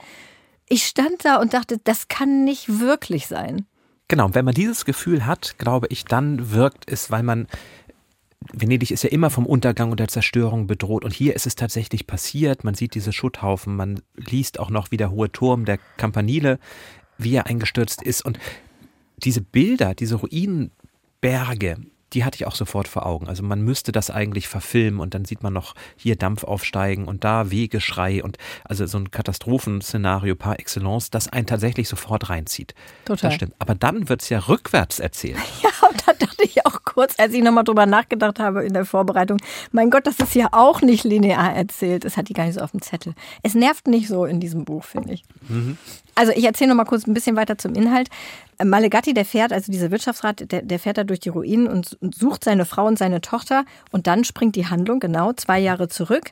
[0.69, 3.65] ich stand da und dachte, das kann nicht wirklich sein.
[4.08, 7.47] Genau, wenn man dieses Gefühl hat, glaube ich, dann wirkt es, weil man
[8.52, 11.06] Venedig ist ja immer vom Untergang und der Zerstörung bedroht.
[11.06, 12.63] Und hier ist es tatsächlich passiert.
[12.63, 16.60] Man sieht diese Schutthaufen, man liest auch noch, wie der hohe Turm der Campanile,
[17.17, 18.23] wie er eingestürzt ist.
[18.26, 18.39] Und
[19.17, 21.78] diese Bilder, diese Ruinenberge,
[22.13, 23.28] die hatte ich auch sofort vor Augen.
[23.28, 27.23] Also man müsste das eigentlich verfilmen und dann sieht man noch hier Dampf aufsteigen und
[27.23, 32.73] da Wegeschrei und also so ein Katastrophenszenario par excellence, das einen tatsächlich sofort reinzieht.
[33.06, 33.30] Total.
[33.30, 33.54] Das stimmt.
[33.60, 35.38] Aber dann wird es ja rückwärts erzählt.
[35.63, 38.86] Ja, und da dachte ich auch kurz, als ich nochmal drüber nachgedacht habe in der
[38.86, 39.38] Vorbereitung,
[39.71, 42.04] mein Gott, das ist ja auch nicht linear erzählt.
[42.04, 43.13] Das hat die gar nicht so auf dem Zettel.
[43.43, 45.23] Es nervt nicht so in diesem Buch, finde ich.
[45.47, 45.78] Mhm.
[46.15, 48.10] Also ich erzähle noch mal kurz ein bisschen weiter zum Inhalt.
[48.63, 52.43] Malegatti, der fährt, also dieser Wirtschaftsrat, der, der fährt da durch die Ruinen und sucht
[52.43, 56.32] seine Frau und seine Tochter und dann springt die Handlung genau zwei Jahre zurück.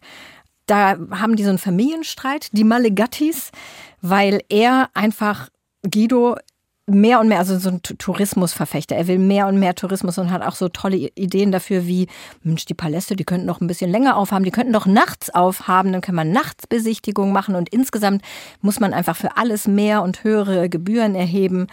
[0.68, 3.52] Da haben die so einen Familienstreit, die Malegattis,
[4.02, 5.50] weil er einfach
[5.84, 6.38] Guido
[6.92, 8.96] mehr und mehr, also so ein Tourismusverfechter.
[8.96, 12.08] Er will mehr und mehr Tourismus und hat auch so tolle Ideen dafür, wie,
[12.44, 15.92] Mensch, die Paläste, die könnten noch ein bisschen länger aufhaben, die könnten doch nachts aufhaben,
[15.92, 18.22] dann kann man Nachtsbesichtigungen machen und insgesamt
[18.62, 21.68] muss man einfach für alles mehr und höhere Gebühren erheben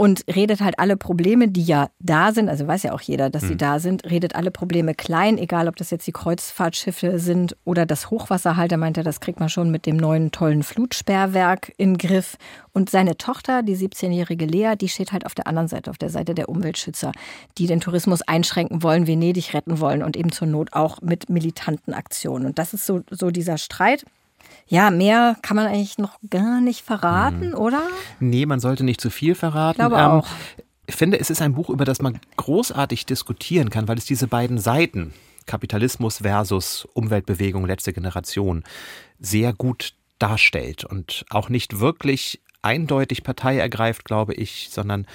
[0.00, 3.42] und redet halt alle Probleme, die ja da sind, also weiß ja auch jeder, dass
[3.42, 3.58] sie mhm.
[3.58, 8.08] da sind, redet alle Probleme klein, egal ob das jetzt die Kreuzfahrtschiffe sind oder das
[8.08, 12.36] Hochwasser halt, er meinte, das kriegt man schon mit dem neuen tollen Flutsperrwerk in Griff.
[12.72, 16.10] Und seine Tochter, die 17-jährige Lea, die steht halt auf der anderen Seite, auf der
[16.10, 17.10] Seite der Umweltschützer,
[17.58, 21.92] die den Tourismus einschränken wollen, Venedig retten wollen und eben zur Not auch mit militanten
[21.92, 22.46] Aktionen.
[22.46, 24.04] Und das ist so, so dieser Streit.
[24.68, 27.58] Ja, mehr kann man eigentlich noch gar nicht verraten, hm.
[27.58, 27.82] oder?
[28.20, 29.80] Nee, man sollte nicht zu viel verraten.
[29.80, 30.28] Ich glaube ähm, auch.
[30.86, 34.26] Ich finde, es ist ein Buch, über das man großartig diskutieren kann, weil es diese
[34.26, 35.12] beiden Seiten,
[35.46, 38.64] Kapitalismus versus Umweltbewegung letzte Generation,
[39.18, 45.06] sehr gut darstellt und auch nicht wirklich eindeutig Partei ergreift, glaube ich, sondern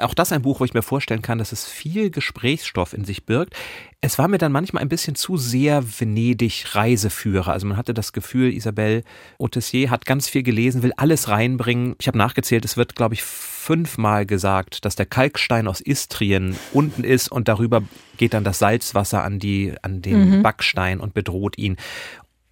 [0.00, 3.26] auch das ein Buch, wo ich mir vorstellen kann, dass es viel Gesprächsstoff in sich
[3.26, 3.54] birgt.
[4.00, 7.52] Es war mir dann manchmal ein bisschen zu sehr Venedig-Reiseführer.
[7.52, 9.02] Also man hatte das Gefühl, Isabelle
[9.38, 11.94] Autissier hat ganz viel gelesen, will alles reinbringen.
[12.00, 17.04] Ich habe nachgezählt, es wird, glaube ich, fünfmal gesagt, dass der Kalkstein aus Istrien unten
[17.04, 17.82] ist und darüber
[18.16, 20.42] geht dann das Salzwasser an, die, an den mhm.
[20.42, 21.76] Backstein und bedroht ihn.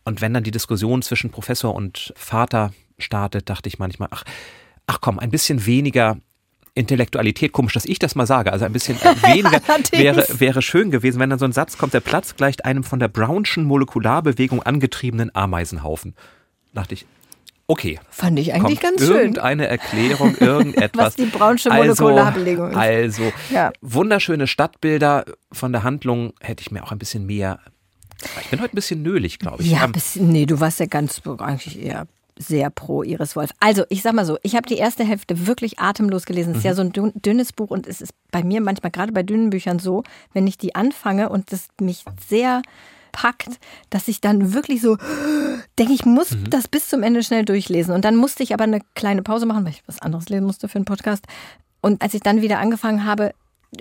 [0.04, 4.24] Und wenn dann die Diskussion zwischen Professor und Vater startet, dachte ich manchmal, ach,
[4.86, 6.18] ach komm, ein bisschen weniger
[6.74, 9.60] Intellektualität, komisch, dass ich das mal sage, also ein bisschen äh, weniger
[9.92, 12.98] wäre, wäre schön gewesen, wenn dann so ein Satz kommt, der Platz gleicht einem von
[12.98, 16.14] der Brownschen Molekularbewegung angetriebenen Ameisenhaufen.
[16.72, 17.06] Dachte ich,
[17.66, 17.98] okay.
[18.10, 19.16] Fand ich eigentlich kommt ganz schön.
[19.16, 21.06] Irgendeine Erklärung, irgendetwas.
[21.06, 23.28] Was die Brownsche Molekularbewegung also, ist.
[23.28, 23.72] Also, ja.
[23.80, 25.24] wunderschöne Stadtbilder.
[25.52, 27.60] Von der Handlung hätte ich mir auch ein bisschen mehr
[28.40, 29.70] ich bin heute ein bisschen nölig, glaube ich.
[29.70, 32.06] Ja, ähm, bisschen, nee, du warst ja ganz eigentlich eher
[32.40, 33.50] sehr pro Iris Wolf.
[33.60, 36.52] Also, ich sag mal so, ich habe die erste Hälfte wirklich atemlos gelesen.
[36.52, 36.68] Es ist mhm.
[36.68, 39.78] ja so ein dünnes Buch und es ist bei mir manchmal gerade bei dünnen Büchern
[39.78, 42.62] so, wenn ich die anfange und das mich sehr
[43.12, 43.58] packt,
[43.90, 44.96] dass ich dann wirklich so
[45.78, 46.48] denke, ich muss mhm.
[46.50, 47.94] das bis zum Ende schnell durchlesen.
[47.94, 50.68] Und dann musste ich aber eine kleine Pause machen, weil ich was anderes lesen musste
[50.68, 51.26] für einen Podcast.
[51.80, 53.32] Und als ich dann wieder angefangen habe,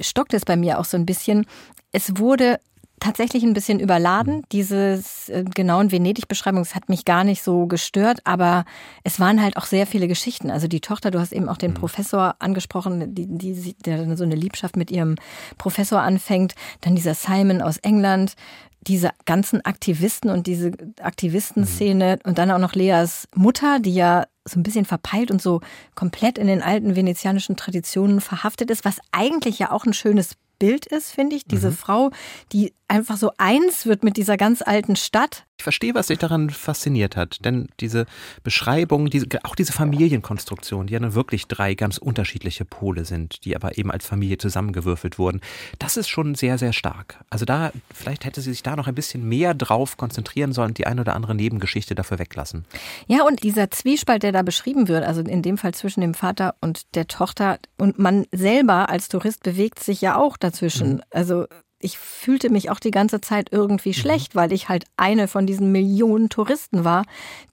[0.01, 1.45] stockte es bei mir auch so ein bisschen.
[1.91, 2.59] Es wurde
[2.99, 4.37] tatsächlich ein bisschen überladen.
[4.37, 4.43] Mhm.
[4.51, 8.65] Dieses äh, genauen Venedig-Beschreibung, hat mich gar nicht so gestört, aber
[9.03, 10.51] es waren halt auch sehr viele Geschichten.
[10.51, 11.75] Also die Tochter, du hast eben auch den mhm.
[11.75, 15.15] Professor angesprochen, die, die, der so eine Liebschaft mit ihrem
[15.57, 16.55] Professor anfängt.
[16.81, 18.35] Dann dieser Simon aus England,
[18.81, 22.29] diese ganzen Aktivisten und diese Aktivistenszene mhm.
[22.29, 25.61] und dann auch noch Leas Mutter, die ja so ein bisschen verpeilt und so
[25.95, 30.85] komplett in den alten venezianischen Traditionen verhaftet ist, was eigentlich ja auch ein schönes Bild
[30.85, 31.45] ist, finde ich.
[31.45, 31.75] Diese mhm.
[31.75, 32.11] Frau,
[32.51, 35.45] die einfach so eins wird mit dieser ganz alten Stadt.
[35.57, 38.05] Ich verstehe, was dich daran fasziniert hat, denn diese
[38.43, 43.55] Beschreibung, diese, auch diese Familienkonstruktion, die ja nun wirklich drei ganz unterschiedliche Pole sind, die
[43.55, 45.41] aber eben als Familie zusammengewürfelt wurden,
[45.77, 47.19] das ist schon sehr, sehr stark.
[47.29, 50.87] Also da, vielleicht hätte sie sich da noch ein bisschen mehr drauf konzentrieren sollen, die
[50.87, 52.65] eine oder andere Nebengeschichte dafür weglassen.
[53.07, 56.55] Ja, und dieser Zwiespalt, der da beschrieben wird, also in dem Fall zwischen dem Vater
[56.61, 60.95] und der Tochter und man selber als Tourist bewegt sich ja auch dazwischen.
[60.95, 61.01] Mhm.
[61.11, 61.45] Also
[61.81, 63.93] ich fühlte mich auch die ganze Zeit irgendwie mhm.
[63.93, 67.05] schlecht, weil ich halt eine von diesen Millionen Touristen war,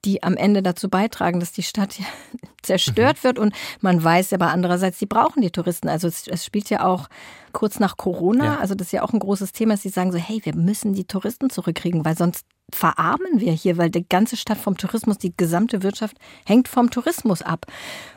[0.03, 1.95] die am Ende dazu beitragen, dass die Stadt
[2.61, 3.23] zerstört mhm.
[3.23, 3.39] wird.
[3.39, 5.87] Und man weiß aber andererseits, sie brauchen die Touristen.
[5.87, 7.07] Also es, es spielt ja auch
[7.53, 8.59] kurz nach Corona, ja.
[8.59, 10.93] also das ist ja auch ein großes Thema, dass sie sagen so, hey, wir müssen
[10.93, 15.33] die Touristen zurückkriegen, weil sonst verarmen wir hier, weil die ganze Stadt vom Tourismus, die
[15.35, 17.65] gesamte Wirtschaft hängt vom Tourismus ab.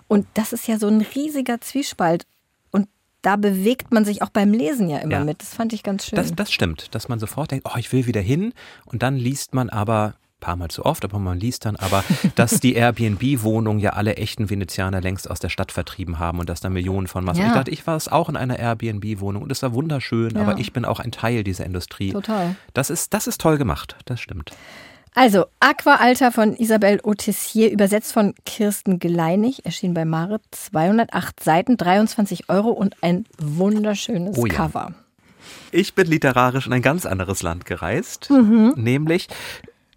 [0.09, 2.27] Und das ist ja so ein riesiger Zwiespalt
[3.23, 5.25] da bewegt man sich auch beim Lesen ja immer ja.
[5.25, 5.43] mit.
[5.43, 6.17] Das fand ich ganz schön.
[6.17, 8.53] Das, das stimmt, dass man sofort denkt, oh, ich will wieder hin.
[8.85, 12.03] Und dann liest man aber ein paar Mal zu oft, aber man liest dann aber,
[12.35, 16.61] dass die Airbnb-Wohnungen ja alle echten Venezianer längst aus der Stadt vertrieben haben und dass
[16.61, 17.43] da Millionen von Massen.
[17.43, 17.49] Ja.
[17.49, 20.41] Ich dachte, ich war es auch in einer Airbnb-Wohnung und es war wunderschön, ja.
[20.41, 22.13] aber ich bin auch ein Teil dieser Industrie.
[22.13, 22.57] Total.
[22.73, 24.53] Das ist, das ist toll gemacht, das stimmt.
[25.15, 32.49] Also, Aqua-Alter von Isabelle Autissier, übersetzt von Kirsten Geleinig, erschien bei Mare, 208 Seiten, 23
[32.49, 34.55] Euro und ein wunderschönes oh ja.
[34.55, 34.95] Cover.
[35.73, 38.75] Ich bin literarisch in ein ganz anderes Land gereist, mhm.
[38.77, 39.29] nämlich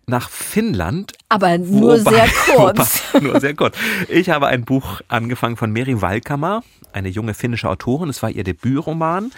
[0.08, 1.14] nach Finnland.
[1.30, 3.02] Aber nur wobei, sehr kurz.
[3.12, 3.78] Wobei, nur sehr kurz.
[4.10, 8.10] Ich habe ein Buch angefangen von Meri Valkama, eine junge finnische Autorin.
[8.10, 9.32] Es war ihr Debütroman.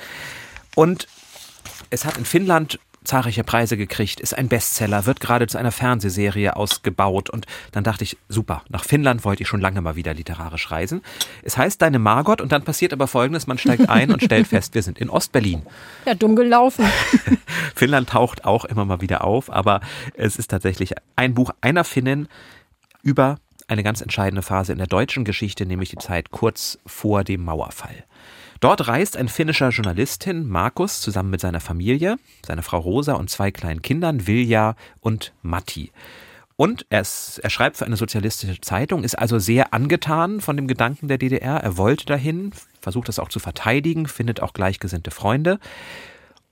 [0.75, 1.07] Und
[1.89, 6.55] es hat in Finnland zahlreiche Preise gekriegt, ist ein Bestseller, wird gerade zu einer Fernsehserie
[6.55, 10.71] ausgebaut und dann dachte ich, super, nach Finnland wollte ich schon lange mal wieder literarisch
[10.71, 11.01] reisen.
[11.43, 14.73] Es heißt Deine Margot und dann passiert aber folgendes, man steigt ein und stellt fest,
[14.73, 15.63] wir sind in Ostberlin.
[16.05, 16.85] Ja, dumm gelaufen.
[17.75, 19.81] Finnland taucht auch immer mal wieder auf, aber
[20.15, 22.27] es ist tatsächlich ein Buch einer Finnin
[23.03, 23.37] über
[23.67, 28.05] eine ganz entscheidende Phase in der deutschen Geschichte, nämlich die Zeit kurz vor dem Mauerfall.
[28.59, 33.51] Dort reist ein finnischer Journalistin, Markus, zusammen mit seiner Familie, seiner Frau Rosa und zwei
[33.51, 35.91] kleinen Kindern, Vilja und Matti.
[36.57, 40.67] Und er, ist, er schreibt für eine sozialistische Zeitung, ist also sehr angetan von dem
[40.67, 41.57] Gedanken der DDR.
[41.57, 45.59] Er wollte dahin, versucht das auch zu verteidigen, findet auch gleichgesinnte Freunde.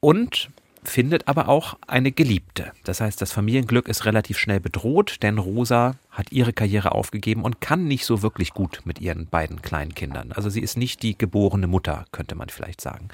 [0.01, 0.49] Und
[0.87, 2.71] findet aber auch eine Geliebte.
[2.83, 7.61] Das heißt, das Familienglück ist relativ schnell bedroht, denn Rosa hat ihre Karriere aufgegeben und
[7.61, 10.31] kann nicht so wirklich gut mit ihren beiden kleinen Kindern.
[10.31, 13.09] Also sie ist nicht die geborene Mutter, könnte man vielleicht sagen.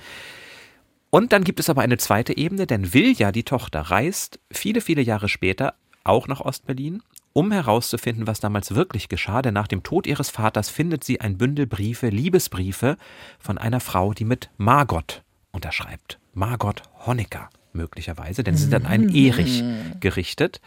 [1.09, 5.01] Und dann gibt es aber eine zweite Ebene, denn Vilja, die Tochter, reist viele, viele
[5.01, 7.01] Jahre später auch nach Ostberlin,
[7.33, 11.37] um herauszufinden, was damals wirklich geschah, denn nach dem Tod ihres Vaters findet sie ein
[11.37, 12.97] Bündel Briefe, Liebesbriefe
[13.39, 16.19] von einer Frau, die mit Margot unterschreibt.
[16.33, 19.15] Margot Honecker möglicherweise, denn sie sind an einen mhm.
[19.15, 19.63] Erich
[19.99, 20.61] gerichtet.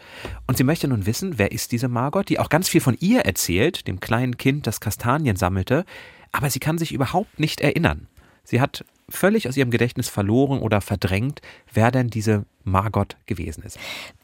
[0.47, 3.21] Und sie möchte nun wissen, wer ist diese Margot, die auch ganz viel von ihr
[3.21, 5.85] erzählt, dem kleinen Kind, das Kastanien sammelte,
[6.31, 8.07] aber sie kann sich überhaupt nicht erinnern.
[8.43, 11.41] Sie hat völlig aus ihrem Gedächtnis verloren oder verdrängt,
[11.73, 13.77] wer denn diese Margot gewesen ist.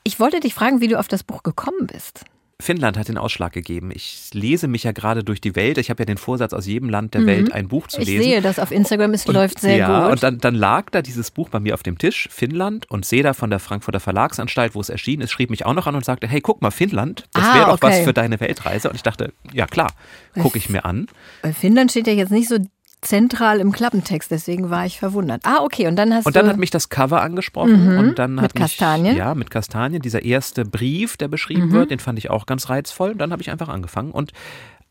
[0.04, 2.26] Ich wollte dich fragen, wie du auf das Buch gekommen bist.
[2.62, 3.90] Finnland hat den Ausschlag gegeben.
[3.94, 5.78] Ich lese mich ja gerade durch die Welt.
[5.78, 7.28] Ich habe ja den Vorsatz, aus jedem Land der mhm.
[7.28, 8.22] Welt ein Buch zu lesen.
[8.22, 9.96] Ich sehe das auf Instagram, es und, läuft sehr ja, gut.
[9.96, 13.06] Ja, und dann, dann lag da dieses Buch bei mir auf dem Tisch, Finnland, und
[13.06, 16.04] Seda von der Frankfurter Verlagsanstalt, wo es erschienen ist, schrieb mich auch noch an und
[16.04, 17.88] sagte, hey, guck mal, Finnland, das ah, wäre doch okay.
[17.88, 18.90] was für deine Weltreise.
[18.90, 19.94] Und ich dachte, ja klar,
[20.42, 21.08] gucke ich mir an.
[21.42, 22.58] Bei Finnland steht ja jetzt nicht so
[23.02, 25.42] zentral im Klappentext, deswegen war ich verwundert.
[25.46, 28.36] Ah, okay, und dann hast Und dann hat mich das Cover angesprochen mhm, und dann
[28.36, 29.16] mit hat mich, Kastanien.
[29.16, 31.72] ja, mit Kastanien, dieser erste Brief, der beschrieben mhm.
[31.72, 34.34] wird, den fand ich auch ganz reizvoll und dann habe ich einfach angefangen und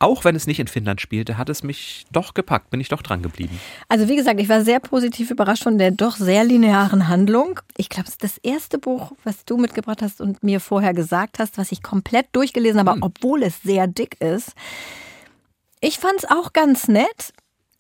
[0.01, 3.03] auch wenn es nicht in Finnland spielte, hat es mich doch gepackt, bin ich doch
[3.03, 3.59] dran geblieben.
[3.89, 7.59] Also wie gesagt, ich war sehr positiv überrascht von der doch sehr linearen Handlung.
[7.77, 11.41] Ich glaube, es ist das erste Buch, was du mitgebracht hast und mir vorher gesagt
[11.41, 13.03] hast, was ich komplett durchgelesen habe, hm.
[13.03, 14.53] obwohl es sehr dick ist.
[15.81, 17.33] Ich fand es auch ganz nett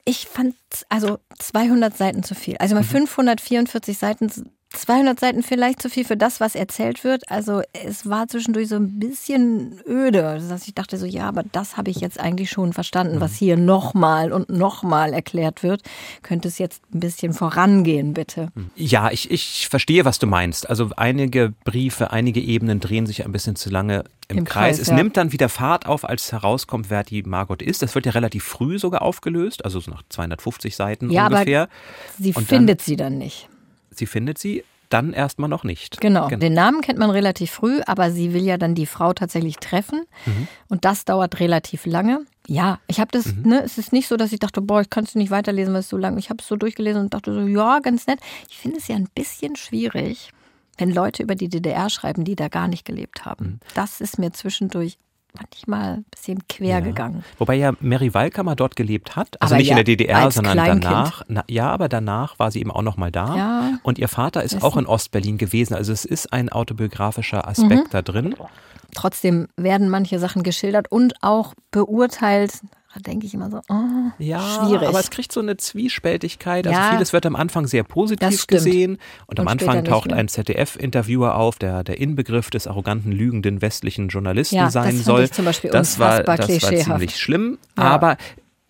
[0.08, 0.54] ich fand
[0.88, 2.56] also 200 Seiten zu viel.
[2.56, 3.98] Also mal 544 mhm.
[3.98, 7.30] Seiten 200 Seiten vielleicht zu viel für das, was erzählt wird.
[7.30, 10.20] Also es war zwischendurch so ein bisschen öde.
[10.22, 13.32] Das heißt, ich dachte so, ja, aber das habe ich jetzt eigentlich schon verstanden, was
[13.32, 13.36] mhm.
[13.36, 15.82] hier nochmal und nochmal erklärt wird.
[16.22, 18.48] Könnte es jetzt ein bisschen vorangehen, bitte?
[18.54, 18.70] Mhm.
[18.76, 20.68] Ja, ich, ich verstehe, was du meinst.
[20.68, 24.76] Also einige Briefe, einige Ebenen drehen sich ein bisschen zu lange im, Im Kreis.
[24.76, 24.80] Kreis.
[24.80, 24.94] Es ja.
[24.96, 27.80] nimmt dann wieder Fahrt auf, als herauskommt, wer die Margot ist.
[27.80, 31.62] Das wird ja relativ früh sogar aufgelöst, also so nach 250 Seiten ja, ungefähr.
[31.62, 31.70] Aber
[32.18, 33.48] sie und findet dann, sie dann nicht
[33.98, 36.00] sie findet sie, dann erstmal noch nicht.
[36.00, 36.28] Genau.
[36.28, 36.40] genau.
[36.40, 40.06] Den Namen kennt man relativ früh, aber sie will ja dann die Frau tatsächlich treffen.
[40.26, 40.48] Mhm.
[40.68, 42.20] Und das dauert relativ lange.
[42.46, 43.42] Ja, ich habe das, mhm.
[43.42, 45.80] ne, es ist nicht so, dass ich dachte, boah, ich kann es nicht weiterlesen, weil
[45.80, 46.16] es so lang.
[46.16, 48.20] Ich habe es so durchgelesen und dachte so, ja, ganz nett.
[48.48, 50.30] Ich finde es ja ein bisschen schwierig,
[50.78, 53.44] wenn Leute über die DDR schreiben, die da gar nicht gelebt haben.
[53.44, 53.60] Mhm.
[53.74, 54.96] Das ist mir zwischendurch
[55.40, 56.80] manchmal ein bisschen quer Ja.
[56.80, 57.24] gegangen.
[57.38, 60.54] Wobei ja Mary Wallkammer dort gelebt hat, also Aber nicht ja, in der DDR, sondern
[60.54, 60.84] Kleinkind.
[60.84, 61.22] danach.
[61.28, 63.36] Na, ja, aber danach war sie eben auch noch mal da.
[63.36, 63.78] Ja.
[63.82, 65.74] Und ihr Vater ist auch in Ostberlin gewesen.
[65.74, 67.90] Also es ist ein autobiografischer Aspekt Mhm.
[67.90, 68.34] da drin.
[68.94, 72.60] Trotzdem werden manche Sachen geschildert und auch beurteilt.
[73.06, 73.74] Denke ich immer so, oh,
[74.18, 74.88] Ja, schwierig.
[74.88, 76.66] aber es kriegt so eine Zwiespältigkeit.
[76.66, 76.90] Also Ja.
[76.90, 81.36] vieles wird am Anfang sehr Das positiv gesehen und am Und Anfang taucht ein ZDF-Interviewer
[81.36, 85.22] auf, der der Inbegriff des arroganten, lügenden westlichen Journalisten Ja, das sein fand soll.
[85.24, 88.16] ich zum Beispiel das war, das war ziemlich schlimm, aber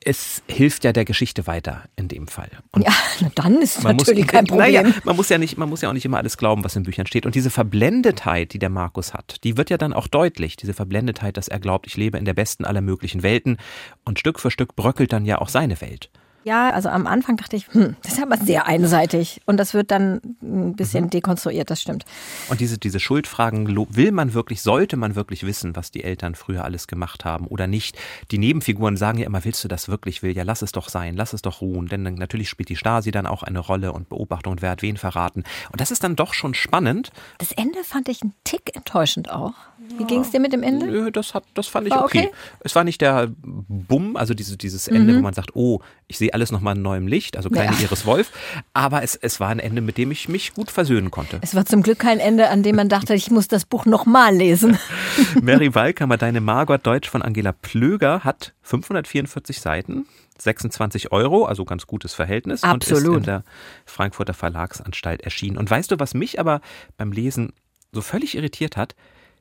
[0.05, 2.51] es hilft ja der Geschichte weiter in dem Fall.
[2.71, 2.93] Und ja,
[3.35, 4.73] dann ist natürlich muss, kein Problem.
[4.73, 6.85] Naja, man muss ja nicht, man muss ja auch nicht immer alles glauben, was in
[6.85, 7.27] Büchern steht.
[7.27, 10.57] Und diese Verblendetheit, die der Markus hat, die wird ja dann auch deutlich.
[10.57, 13.59] Diese Verblendetheit, dass er glaubt, ich lebe in der besten aller möglichen Welten.
[14.05, 16.11] Und Stück für Stück bröckelt dann ja auch seine Welt.
[16.49, 19.43] Ja, also am Anfang dachte ich, hm, das ist aber sehr einseitig.
[19.45, 21.11] Und das wird dann ein bisschen Mhm.
[21.11, 22.07] dekonstruiert, das stimmt.
[22.49, 26.65] Und diese, diese Schuldfragen, will man wirklich, sollte man wirklich wissen, was die Eltern früher
[26.65, 27.99] alles gemacht haben oder nicht?
[28.31, 30.23] Die Nebenfiguren sagen ja immer, willst du das wirklich?
[30.23, 31.87] Will ja, lass es doch sein, lass es doch ruhen.
[31.89, 34.97] Denn natürlich spielt die Stasi dann auch eine Rolle und Beobachtung und wer hat wen
[34.97, 35.45] verraten.
[35.71, 37.11] Und das ist dann doch schon spannend.
[37.37, 39.53] Das Ende fand ich einen Tick enttäuschend auch.
[39.97, 40.87] Wie ging es dir mit dem Ende?
[40.87, 42.27] Nö, das, hat, das fand ich War okay.
[42.27, 42.31] okay?
[42.61, 46.35] Es war nicht der Bumm, also diese, dieses Ende, wo man sagt, oh, ich sehe
[46.35, 47.79] alles nochmal in neuem Licht, also keine Ja.
[47.83, 48.31] Iris Wolf.
[48.75, 51.39] Aber es, es war ein Ende, mit dem ich mich gut versöhnen konnte.
[51.43, 54.35] Es war zum Glück kein Ende, an dem man dachte, ich muss das Buch nochmal
[54.35, 54.79] lesen.
[55.43, 60.07] Mary Wallkammer, Deine Margot Deutsch von Angela Plöger hat 544 Seiten,
[60.39, 63.19] 26 Euro, also ganz gutes Verhältnis und ist Absolut.
[63.19, 63.45] in der
[63.85, 65.57] Frankfurter Verlagsanstalt erschienen.
[65.57, 66.61] Und weißt du, was mich aber
[66.97, 67.53] beim Lesen
[67.93, 68.95] so völlig irritiert hat?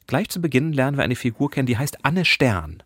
[0.08, 2.82] Gleich zu Beginn lernen wir eine Figur kennen, die heißt Anne Stern.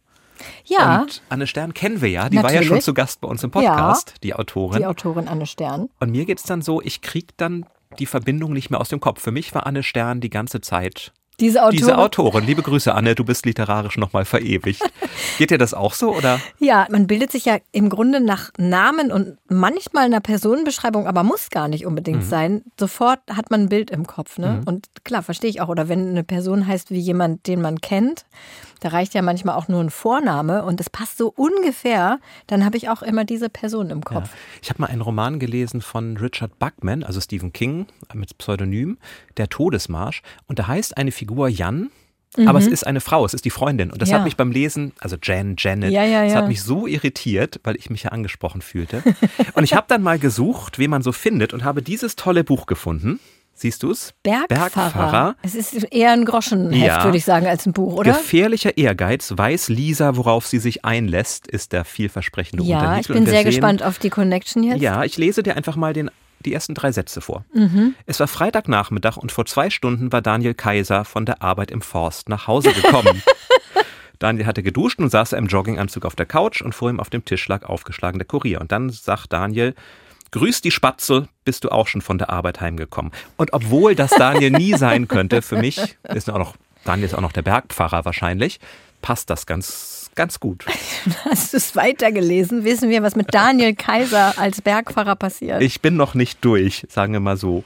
[0.65, 2.67] Ja, Und Anne Stern kennen wir ja, die war ja Natürlich.
[2.67, 4.79] schon zu Gast bei uns im Podcast, die Autorin.
[4.79, 5.89] die Autorin Anne Stern.
[5.99, 7.65] Und mir geht's dann so, ich krieg dann
[7.99, 9.21] die Verbindung nicht mehr aus dem Kopf.
[9.21, 11.77] Für mich war Anne Stern die ganze Zeit Diese Autorin.
[11.77, 12.45] diese Autorin.
[12.45, 14.81] Liebe Grüße, Anne, du bist literarisch nochmal verewigt.
[15.39, 16.39] Geht dir das auch so oder?
[16.59, 21.49] Ja, man bildet sich ja im Grunde nach Namen und manchmal einer Personenbeschreibung, aber muss
[21.49, 22.61] gar nicht unbedingt sein.
[22.79, 24.37] Sofort hat man ein Bild im Kopf.
[24.37, 24.61] Ne?
[24.65, 25.69] Und klar, verstehe ich auch.
[25.69, 28.25] Oder wenn eine Person heißt wie jemand, den man kennt,
[28.81, 32.75] da reicht ja manchmal auch nur ein Vorname und das passt so ungefähr, dann habe
[32.77, 34.29] ich auch immer diese Person im Kopf.
[34.61, 38.97] Ich habe mal einen Roman gelesen von Richard Buckman, also Stephen King mit Pseudonym,
[39.37, 40.21] Der Todesmarsch.
[40.47, 41.89] Und da heißt eine Figur Jan.
[42.45, 43.91] Aber es ist eine Frau, es ist die Freundin.
[43.91, 44.15] Und das Ja.
[44.15, 46.37] hat mich beim Lesen, also Jan, Janet, Ja, ja, das ja.
[46.39, 49.03] hat mich so irritiert, weil ich mich ja angesprochen fühlte.
[49.53, 52.67] Und ich habe dann mal gesucht, wen man so findet und habe dieses tolle Buch
[52.67, 53.19] gefunden.
[53.61, 54.15] Siehst du es?
[54.23, 55.35] Bergpfarrer.
[55.43, 57.03] Es ist eher ein Groschenheft, Ja.
[57.03, 58.13] würde ich sagen, als ein Buch, oder?
[58.13, 62.99] Gefährlicher Ehrgeiz, weiß Lisa, worauf sie sich einlässt, ist der vielversprechende Ja, Untertitel.
[63.11, 64.81] ich bin sehr sehen- gespannt auf die Connection jetzt.
[64.81, 66.09] Ja, ich lese dir einfach mal den,
[66.43, 67.45] die ersten drei Sätze vor.
[67.53, 67.93] Mhm.
[68.07, 72.29] Es war Freitagnachmittag und vor zwei Stunden war Daniel Kaiser von der Arbeit im Forst
[72.29, 73.21] nach Hause gekommen.
[74.17, 77.25] Daniel hatte geduscht und saß im Jogginganzug auf der Couch und vor ihm auf dem
[77.25, 78.59] Tisch lag aufgeschlagen der Kurier.
[78.59, 79.75] Und dann sagt Daniel,
[80.31, 83.11] Grüß die Spatze, bist du auch schon von der Arbeit heimgekommen.
[83.37, 85.77] Und obwohl das Daniel nie sein könnte, für mich
[86.13, 88.59] ist auch noch, Daniel ist auch noch der Bergpfarrer wahrscheinlich,
[89.01, 90.65] passt das ganz, ganz gut.
[91.29, 92.63] Hast du es weitergelesen?
[92.63, 95.61] Wissen wir, was mit Daniel Kaiser als Bergpfarrer passiert?
[95.61, 97.65] Ich bin noch nicht durch, sagen wir mal so.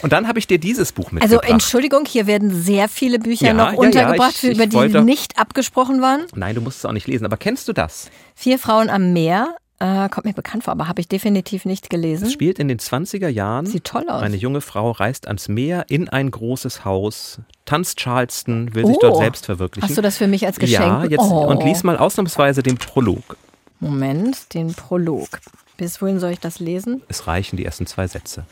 [0.00, 1.50] Und dann habe ich dir dieses Buch also mitgebracht.
[1.50, 4.76] Entschuldigung, hier werden sehr viele Bücher Ja, noch ja, ja, untergebracht, ich- ich über die
[4.76, 6.24] wollte- nicht abgesprochen waren.
[6.34, 8.08] Nein, du musst es auch nicht lesen, aber kennst du das?
[8.34, 9.54] Vier Frauen am Meer.
[9.78, 12.30] Äh, kommt mir bekannt vor, aber habe ich definitiv nicht Es gelesen.
[12.30, 13.66] spielt in den 20er Jahren.
[13.66, 14.22] Sieht toll aus.
[14.22, 19.00] Eine junge Frau reist ans Meer in ein großes Haus, tanzt Charleston, will sich Oh.
[19.02, 19.86] dort selbst verwirklichen.
[19.86, 20.80] Hast du das für mich als Geschenk?
[20.86, 21.46] Ja, jetzt oh.
[21.46, 23.36] und lies mal ausnahmsweise den Prolog.
[23.78, 25.28] Moment, den Prolog.
[25.76, 27.02] Bis wohin soll ich das lesen?
[27.08, 28.44] Es reichen die ersten zwei Sätze.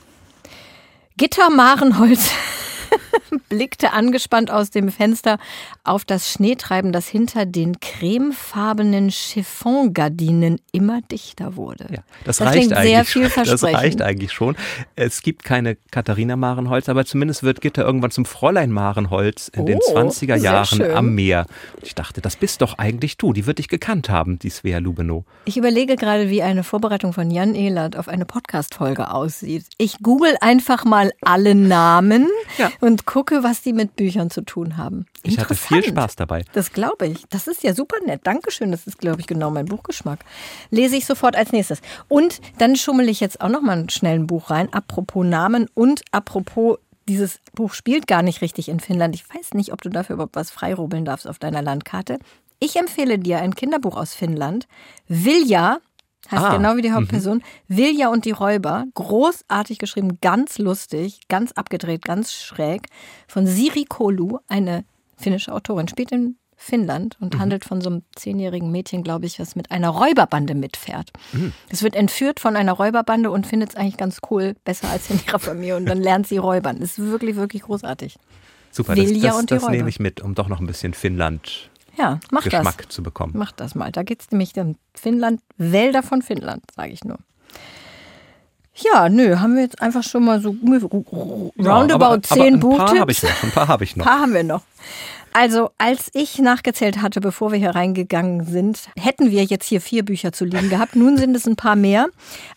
[1.16, 2.30] Gitter Marenholz
[3.48, 5.38] blickte angespannt aus dem Fenster
[5.82, 11.86] auf das Schneetreiben, das hinter den cremefarbenen Chiffongardinen immer dichter wurde.
[11.90, 13.34] Ja, das, Das reicht klingt sehr eigentlich.
[13.44, 14.56] Das reicht eigentlich schon.
[14.96, 19.78] Es gibt keine Katharina Marenholz, aber zumindest wird Gitter irgendwann zum Fräulein Marenholz in den
[19.86, 20.90] Oh, 20er sehr Jahren schön.
[20.94, 21.46] am Meer.
[21.76, 23.32] Und ich dachte, das bist doch eigentlich du.
[23.32, 25.24] Die wird dich gekannt haben, die Svea Lubenow.
[25.44, 29.66] Ich überlege gerade, wie eine Vorbereitung von Jan Ehlert auf eine Podcast-Folge aussieht.
[29.78, 32.70] Ich google einfach mal alle Namen Ja.
[32.80, 35.06] Und gucke, was die mit Büchern zu tun haben.
[35.22, 35.84] Ich hatte viel.
[35.84, 36.44] Spaß dabei.
[36.52, 37.24] Das glaube ich.
[37.30, 38.20] Das ist ja super nett.
[38.24, 38.70] Dankeschön.
[38.70, 40.20] Das ist, glaube ich, genau mein Buchgeschmack.
[40.70, 41.80] Lese ich sofort als nächstes.
[42.08, 44.72] Und dann schummel ich jetzt auch noch mal schnell ein Buch rein.
[44.72, 49.14] Apropos Namen und apropos dieses Buch spielt gar nicht richtig in Finnland.
[49.14, 52.18] Ich weiß nicht, ob du dafür überhaupt was freirubbeln darfst auf deiner Landkarte.
[52.60, 54.66] Ich empfehle dir ein Kinderbuch aus Finnland.
[55.06, 55.78] Vilja
[56.30, 57.42] Heißt Ah, genau wie die Hauptperson.
[57.68, 58.84] Vilja und die Räuber.
[58.94, 62.86] Großartig geschrieben, ganz lustig, ganz abgedreht, ganz schräg.
[63.28, 64.84] Von Siri Kolu, eine
[65.16, 69.54] finnische Autorin, spielt in Finnland und handelt von so einem zehnjährigen Mädchen, glaube ich, was
[69.54, 71.10] mit einer Räuberbande mitfährt.
[71.68, 75.20] Es wird entführt von einer Räuberbande und findet es eigentlich ganz cool, besser als in
[75.26, 75.76] ihrer Familie.
[75.76, 76.78] Und dann lernt sie räubern.
[76.80, 78.16] Das ist wirklich, wirklich großartig.
[78.70, 79.72] Super, das, Vilja das, und die das Räuber.
[79.76, 82.64] nehme ich mit, um doch noch ein bisschen Finnland-Geschmack Ja, mach das.
[82.88, 83.34] zu bekommen.
[83.36, 83.92] Mach das mal.
[83.92, 87.18] Da geht es nämlich um Finnland, Wälder von Finnland, sage ich nur.
[88.76, 90.56] Ja, nö, haben wir jetzt einfach schon mal so
[91.58, 93.42] roundabout zehn ein paar habe ich noch.
[93.44, 94.06] Ein paar habe ich Ein noch.
[94.06, 94.62] paar haben wir noch.
[95.32, 100.04] Also, als ich nachgezählt hatte, bevor wir hier reingegangen sind, hätten wir jetzt hier vier
[100.04, 100.94] Bücher zu liegen gehabt.
[100.94, 102.08] Nun sind es ein paar mehr.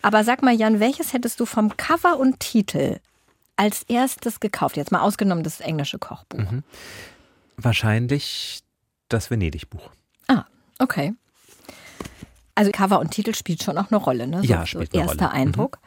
[0.03, 2.97] Aber sag mal, Jan, welches hättest du vom Cover und Titel
[3.55, 4.77] als erstes gekauft?
[4.77, 6.37] Jetzt mal ausgenommen das englische Kochbuch.
[6.39, 6.63] Mhm.
[7.57, 8.61] Wahrscheinlich
[9.09, 9.89] das Venedig-Buch.
[10.27, 10.45] Ah,
[10.79, 11.13] okay.
[12.55, 14.41] Also Cover und Titel spielt schon auch eine Rolle, ne?
[14.41, 15.35] So, Ja, so spielt eine erster Rolle.
[15.35, 15.41] Mhm.
[15.47, 15.79] Eindruck.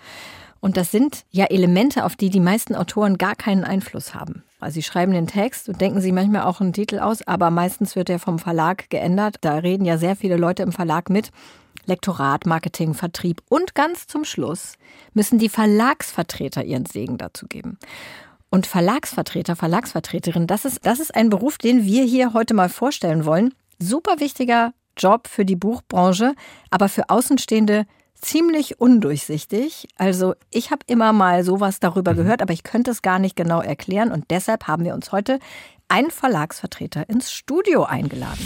[0.61, 4.45] Und das sind ja Elemente, auf die die meisten Autoren gar keinen Einfluss haben.
[4.61, 7.97] Also sie schreiben den Text und denken sich manchmal auch einen Titel aus, aber meistens
[7.97, 9.37] wird der vom Verlag geändert.
[9.41, 11.31] Da reden ja sehr viele Leute im Verlag mit.
[11.87, 14.75] Lektorat, Marketing, Vertrieb und ganz zum Schluss
[15.15, 17.79] müssen die Verlagsvertreter ihren Segen dazu geben.
[18.51, 23.25] Und Verlagsvertreter, Verlagsvertreterin, das ist, das ist ein Beruf, den wir hier heute mal vorstellen
[23.25, 23.55] wollen.
[23.79, 26.35] Super wichtiger Job für die Buchbranche,
[26.69, 27.87] aber für Außenstehende
[28.21, 29.87] ziemlich undurchsichtig.
[29.97, 33.61] Also ich habe immer mal sowas darüber gehört, aber ich könnte es gar nicht genau
[33.61, 34.11] erklären.
[34.11, 35.39] Und deshalb haben wir uns heute
[35.89, 38.45] einen Verlagsvertreter ins Studio eingeladen.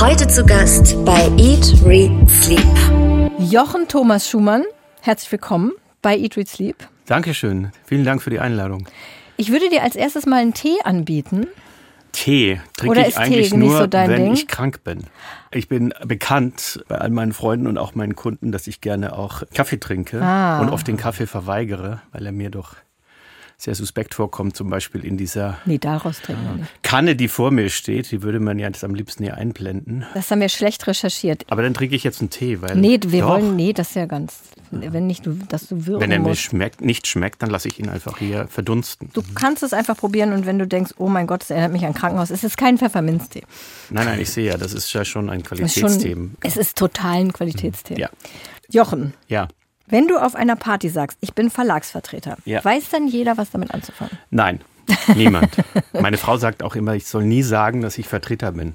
[0.00, 2.64] Heute zu Gast bei Eat, Read, Sleep.
[3.38, 4.64] Jochen Thomas Schumann,
[5.02, 5.72] herzlich willkommen
[6.06, 6.76] bei Eat, Read, Sleep.
[7.06, 7.72] Dankeschön.
[7.84, 8.86] Vielen Dank für die Einladung.
[9.36, 11.48] Ich würde dir als erstes mal einen Tee anbieten.
[12.12, 14.32] Tee trinke Oder ich ist Tee eigentlich nicht nur, so dein wenn Ding?
[14.34, 15.02] ich krank bin.
[15.50, 19.42] Ich bin bekannt bei all meinen Freunden und auch meinen Kunden, dass ich gerne auch
[19.52, 20.60] Kaffee trinke Ah.
[20.60, 22.76] und oft den Kaffee verweigere, weil er mir doch
[23.58, 26.82] sehr suspekt vorkommt, zum Beispiel in dieser Nee, daraus trinken wir nicht.
[26.82, 28.10] Kanne, die vor mir steht.
[28.12, 30.04] Die würde man ja jetzt am liebsten hier einblenden.
[30.12, 31.44] Das haben wir schlecht recherchiert.
[31.48, 33.94] Aber dann trinke ich jetzt einen Tee, weil Nee, wir doch, wollen, nee, das ist
[33.94, 34.40] ja ganz,
[34.70, 36.42] wenn nicht, du, dass du würgen wenn er mir musst.
[36.42, 39.08] schmeckt, nicht schmeckt, dann lasse ich ihn einfach hier verdunsten.
[39.14, 41.86] Du kannst es einfach probieren und wenn du denkst, oh mein Gott, das erinnert mich
[41.86, 43.42] an Krankenhaus, es ist kein Pfefferminztee.
[43.88, 46.28] Nein, nein, ich sehe ja, das ist ja schon ein Es ist, schon, Qualitätsthema.
[46.42, 47.94] es ist total ein Qualitätstee.
[47.98, 48.10] Ja,
[48.70, 49.48] Jochen, ja.
[49.88, 52.64] Wenn du auf einer Party sagst, ich bin Verlagsvertreter, Ja.
[52.64, 54.16] weiß dann jeder, was damit anzufangen?
[54.30, 54.60] Nein,
[55.14, 55.50] niemand.
[55.92, 58.74] Meine Frau sagt auch immer, ich soll nie sagen, dass ich Vertreter bin.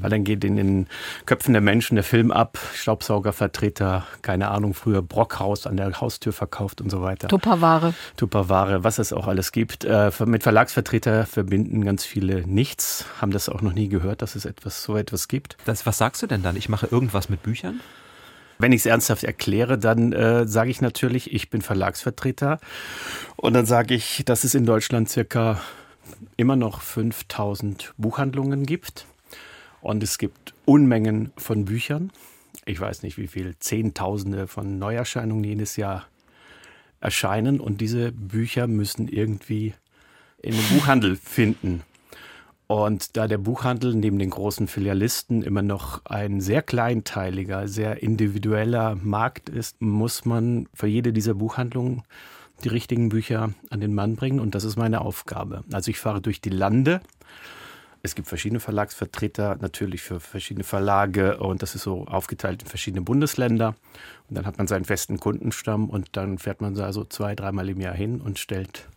[0.00, 0.86] Weil dann geht in den
[1.26, 6.80] Köpfen der Menschen der Film ab, Staubsaugervertreter, keine Ahnung, früher Brockhaus an der Haustür verkauft
[6.80, 7.28] und so weiter.
[7.28, 7.94] Tupperware.
[8.16, 9.84] Tupperware, was es auch alles gibt.
[9.84, 14.44] Äh, mit Verlagsvertreter verbinden ganz viele nichts, haben das auch noch nie gehört, dass es
[14.44, 15.56] etwas, so etwas gibt.
[15.64, 16.56] Das, was sagst du denn dann?
[16.56, 17.80] Ich mache irgendwas mit Büchern?
[18.58, 22.58] Wenn ich es ernsthaft erkläre, dann äh, sage ich natürlich, ich bin Verlagsvertreter.
[23.36, 25.60] Und dann sage ich, dass es in Deutschland circa
[26.36, 29.06] immer noch 5000 Buchhandlungen gibt.
[29.80, 32.10] Und es gibt Unmengen von Büchern.
[32.64, 36.06] Ich weiß nicht, wie viel, Zehntausende von Neuerscheinungen jedes Jahr
[37.00, 37.60] erscheinen.
[37.60, 39.74] Und diese Bücher müssen irgendwie
[40.42, 41.82] in den Buchhandel finden.
[42.68, 48.96] Und da der Buchhandel neben den großen Filialisten immer noch ein sehr kleinteiliger, sehr individueller
[48.96, 52.02] Markt ist, muss man für jede dieser Buchhandlungen
[52.64, 54.40] die richtigen Bücher an den Mann bringen.
[54.40, 55.62] Und das ist meine Aufgabe.
[55.72, 57.00] Also ich fahre durch die Lande.
[58.02, 61.38] Es gibt verschiedene Verlagsvertreter, natürlich für verschiedene Verlage.
[61.38, 63.76] Und das ist so aufgeteilt in verschiedene Bundesländer.
[64.28, 65.88] Und dann hat man seinen festen Kundenstamm.
[65.88, 68.88] Und dann fährt man da so zwei, dreimal im Jahr hin und stellt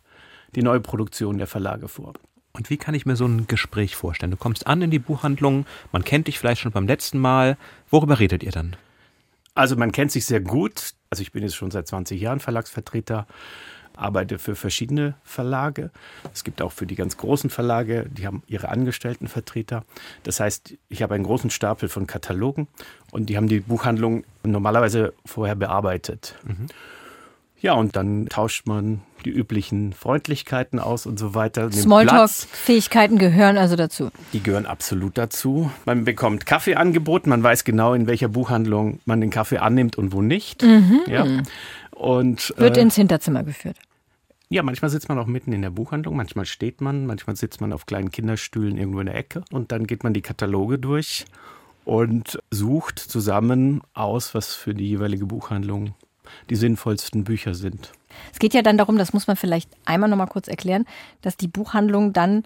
[0.56, 2.14] die neue Produktion der Verlage vor.
[2.54, 4.32] Und wie kann ich mir so ein Gespräch vorstellen?
[4.32, 7.58] Du kommst an in die Buchhandlung, man kennt dich vielleicht schon beim letzten Mal.
[7.90, 8.76] Worüber redet ihr dann?
[9.54, 10.94] Also man kennt sich sehr gut.
[11.10, 13.28] Also ich bin jetzt schon seit 20 Jahren Verlagsvertreter,
[13.96, 15.92] arbeite für verschiedene Verlage.
[16.34, 19.84] Es gibt auch für die ganz großen Verlage, die haben ihre Angestelltenvertreter.
[20.24, 22.68] Das heißt, ich habe einen großen Stapel von Katalogen
[23.12, 26.36] und die haben die Buchhandlung normalerweise vorher bearbeitet.
[27.62, 31.70] Ja, und dann tauscht man die üblichen Freundlichkeiten aus und so weiter.
[31.72, 34.12] Smalltalk-Fähigkeiten gehören also dazu.
[34.32, 35.70] Die gehören absolut dazu.
[35.86, 40.14] Man bekommt Kaffee angeboten, man weiß genau, in welcher Buchhandlung man den Kaffee annimmt und
[40.14, 40.64] wo nicht.
[41.08, 41.26] Ja.
[41.92, 43.76] Und Wird äh, ins Hinterzimmer geführt.
[44.48, 47.74] ja, manchmal sitzt man auch mitten in der Buchhandlung, manchmal steht man, manchmal sitzt man
[47.74, 51.26] auf kleinen Kinderstühlen irgendwo in der Ecke und dann geht man die Kataloge durch
[51.84, 55.94] und sucht zusammen aus, was für die jeweilige Buchhandlung
[56.50, 57.92] die sinnvollsten Bücher sind.
[58.34, 60.86] Es geht ja dann darum, das muss man vielleicht einmal noch mal kurz erklären,
[61.22, 62.44] dass die Buchhandlungen dann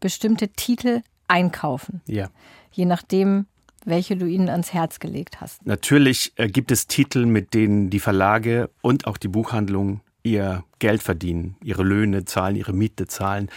[0.00, 2.02] bestimmte Titel einkaufen.
[2.06, 2.28] Ja.
[2.72, 3.46] Je nachdem,
[3.84, 5.64] welche du ihnen ans Herz gelegt hast.
[5.66, 11.02] Natürlich äh, gibt es Titel, mit denen die Verlage und auch die Buchhandlung ihr Geld
[11.02, 13.50] verdienen, ihre Löhne zahlen, ihre Miete zahlen.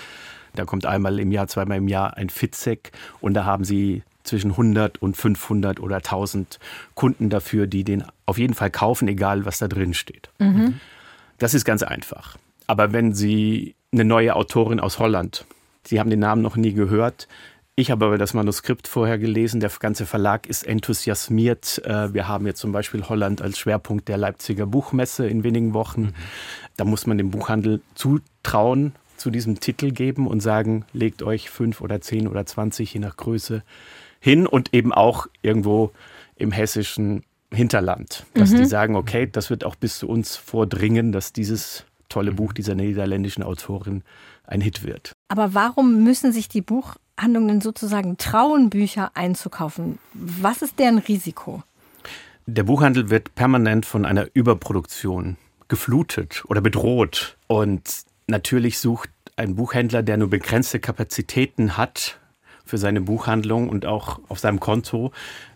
[0.53, 4.51] Da kommt einmal im Jahr, zweimal im Jahr ein Fitzek und da haben sie zwischen
[4.51, 6.59] 100 und 500 oder 1000
[6.95, 10.29] Kunden dafür, die den auf jeden Fall kaufen, egal was da drin steht.
[10.39, 10.79] Mhm.
[11.37, 12.37] Das ist ganz einfach.
[12.67, 15.45] Aber wenn Sie eine neue Autorin aus Holland,
[15.85, 17.27] Sie haben den Namen noch nie gehört,
[17.79, 19.59] ich habe aber das Manuskript vorher gelesen.
[19.59, 21.79] Der ganze Verlag ist enthusiasmiert.
[21.85, 26.01] Äh, wir haben jetzt zum Beispiel Holland als Schwerpunkt der Leipziger Buchmesse in wenigen Wochen.
[26.01, 26.13] Mhm.
[26.75, 31.79] Da muss man dem Buchhandel zutrauen, zu diesem Titel geben und sagen, legt euch fünf
[31.79, 33.61] oder zehn oder zwanzig, je nach Größe,
[34.19, 35.91] hin und eben auch irgendwo
[36.35, 38.57] im hessischen Hinterland, dass mhm.
[38.57, 42.75] die sagen, okay, das wird auch bis zu uns vordringen, dass dieses tolle Buch dieser
[42.75, 44.03] niederländischen Autorin
[44.45, 45.13] ein Hit wird.
[45.29, 49.99] Aber warum müssen sich die Buchhandlungen sozusagen trauen, Bücher einzukaufen?
[50.13, 51.63] Was ist deren Risiko?
[52.45, 55.37] Der Buchhandel wird permanent von einer Überproduktion
[55.67, 57.37] geflutet oder bedroht.
[57.47, 62.19] Und natürlich sucht ein Buchhändler, der nur begrenzte Kapazitäten hat
[62.67, 65.11] für seine Buchhandlung und auch auf seinem Konto,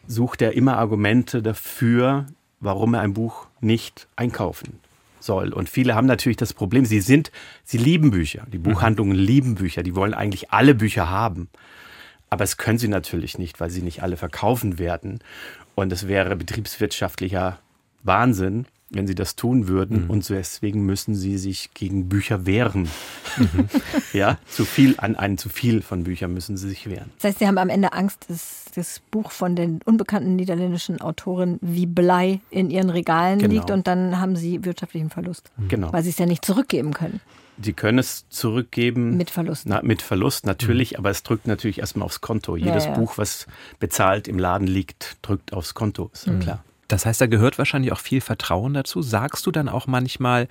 [0.07, 2.25] sucht er immer Argumente dafür,
[2.59, 4.79] warum er ein Buch nicht einkaufen
[5.19, 5.53] soll.
[5.53, 7.31] Und viele haben natürlich das Problem, sie sind,
[7.63, 8.45] sie lieben Bücher.
[8.51, 8.63] Die mhm.
[8.63, 9.23] Buchhandlungen mhm.
[9.23, 9.83] lieben Bücher.
[9.83, 11.49] Die wollen eigentlich alle Bücher haben.
[12.29, 15.19] Aber es können sie natürlich nicht, weil sie nicht alle verkaufen werden.
[15.75, 17.59] Und es wäre betriebswirtschaftlicher
[18.03, 20.03] Wahnsinn, wenn sie das tun würden.
[20.03, 20.09] Mhm.
[20.09, 22.89] Und deswegen müssen sie sich gegen Bücher wehren.
[23.37, 23.69] Mhm.
[24.13, 27.09] ja, zu viel an einen zu viel von Büchern müssen sie sich wehren.
[27.17, 31.57] Das heißt, sie haben am Ende Angst, dass das Buch von den unbekannten niederländischen Autoren
[31.61, 33.53] wie Blei in ihren Regalen genau.
[33.53, 35.51] liegt und dann haben sie wirtschaftlichen Verlust.
[35.57, 35.67] Mhm.
[35.67, 35.93] Genau.
[35.93, 37.21] Weil sie es ja nicht zurückgeben können.
[37.63, 39.17] Sie können es zurückgeben.
[39.17, 39.65] Mit Verlust.
[39.67, 40.97] Na, mit Verlust natürlich, mhm.
[40.99, 42.55] aber es drückt natürlich erstmal aufs Konto.
[42.55, 42.97] Jedes ja, ja.
[42.97, 43.47] Buch, was
[43.79, 46.39] bezahlt im Laden liegt, drückt aufs Konto, ist ja mhm.
[46.39, 46.63] klar.
[46.91, 49.01] Das heißt, da gehört wahrscheinlich auch viel Vertrauen dazu.
[49.01, 50.49] Sagst du dann auch manchmal,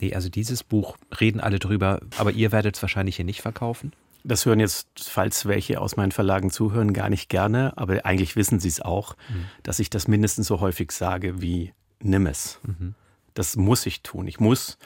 [0.00, 3.92] nee, also dieses Buch reden alle drüber, aber ihr werdet es wahrscheinlich hier nicht verkaufen?
[4.22, 8.60] Das hören jetzt, falls welche aus meinen Verlagen zuhören, gar nicht gerne, aber eigentlich wissen
[8.60, 9.46] sie es auch, mhm.
[9.62, 12.60] dass ich das mindestens so häufig sage wie nimm es.
[12.64, 12.94] Mhm.
[13.32, 14.26] Das muss ich tun.
[14.26, 14.76] Ich muss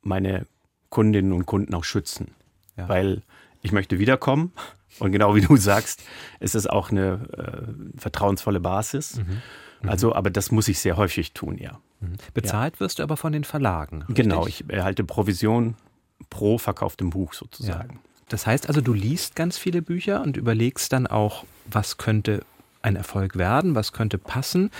[0.00, 0.46] meine
[0.88, 2.30] Kundinnen und Kunden auch schützen,
[2.78, 2.88] ja.
[2.88, 3.20] weil
[3.60, 4.52] ich möchte wiederkommen
[4.98, 6.02] und genau wie du sagst,
[6.40, 9.16] ist es auch eine äh, vertrauensvolle Basis.
[9.16, 9.42] Mhm.
[9.82, 9.88] Mhm.
[9.88, 11.78] Also, aber das muss ich sehr häufig tun, ja.
[12.00, 12.14] Mhm.
[12.34, 12.80] Bezahlt ja.
[12.80, 14.02] wirst du aber von den Verlagen.
[14.02, 14.16] Richtig?
[14.16, 15.74] Genau, ich erhalte Provision
[16.30, 17.94] pro verkauftem Buch sozusagen.
[17.94, 18.00] Ja.
[18.28, 22.44] Das heißt also, du liest ganz viele Bücher und überlegst dann auch, was könnte
[22.80, 24.70] ein Erfolg werden, was könnte passen.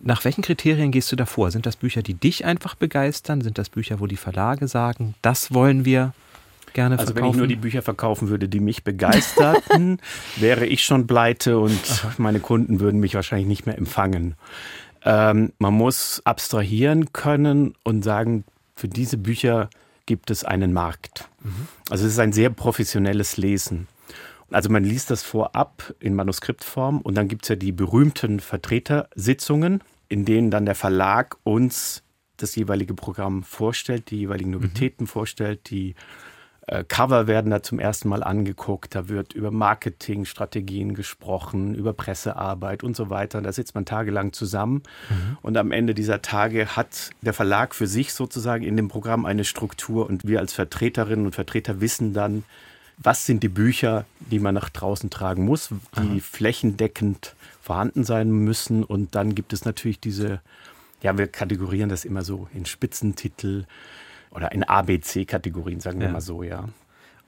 [0.00, 1.50] Nach welchen Kriterien gehst du davor?
[1.50, 3.40] Sind das Bücher, die dich einfach begeistern?
[3.40, 6.12] Sind das Bücher, wo die Verlage sagen, das wollen wir
[6.76, 7.24] gerne also verkaufen?
[7.24, 9.98] wenn ich nur die Bücher verkaufen würde, die mich begeisterten,
[10.36, 14.36] wäre ich schon pleite und meine Kunden würden mich wahrscheinlich nicht mehr empfangen.
[15.04, 18.44] Ähm, man muss abstrahieren können und sagen,
[18.76, 19.70] für diese Bücher
[20.04, 21.28] gibt es einen Markt.
[21.42, 21.66] Mhm.
[21.90, 23.88] Also es ist ein sehr professionelles Lesen.
[24.50, 29.82] Also man liest das vorab in Manuskriptform und dann gibt es ja die berühmten Vertretersitzungen,
[30.08, 32.04] in denen dann der Verlag uns
[32.36, 34.56] das jeweilige Programm vorstellt, die jeweiligen mhm.
[34.56, 35.08] Novitäten mhm.
[35.08, 35.94] vorstellt, die
[36.66, 42.82] äh, Cover werden da zum ersten Mal angeguckt, da wird über Marketingstrategien gesprochen, über Pressearbeit
[42.82, 43.40] und so weiter.
[43.40, 45.38] Da sitzt man tagelang zusammen mhm.
[45.42, 49.44] und am Ende dieser Tage hat der Verlag für sich sozusagen in dem Programm eine
[49.44, 52.44] Struktur und wir als Vertreterinnen und Vertreter wissen dann,
[52.98, 56.18] was sind die Bücher, die man nach draußen tragen muss, die Aha.
[56.20, 60.40] flächendeckend vorhanden sein müssen und dann gibt es natürlich diese
[61.02, 63.64] ja, wir kategorieren das immer so in Spitzentitel,
[64.36, 66.12] oder in ABC-Kategorien, sagen wir ja.
[66.12, 66.68] mal so, ja.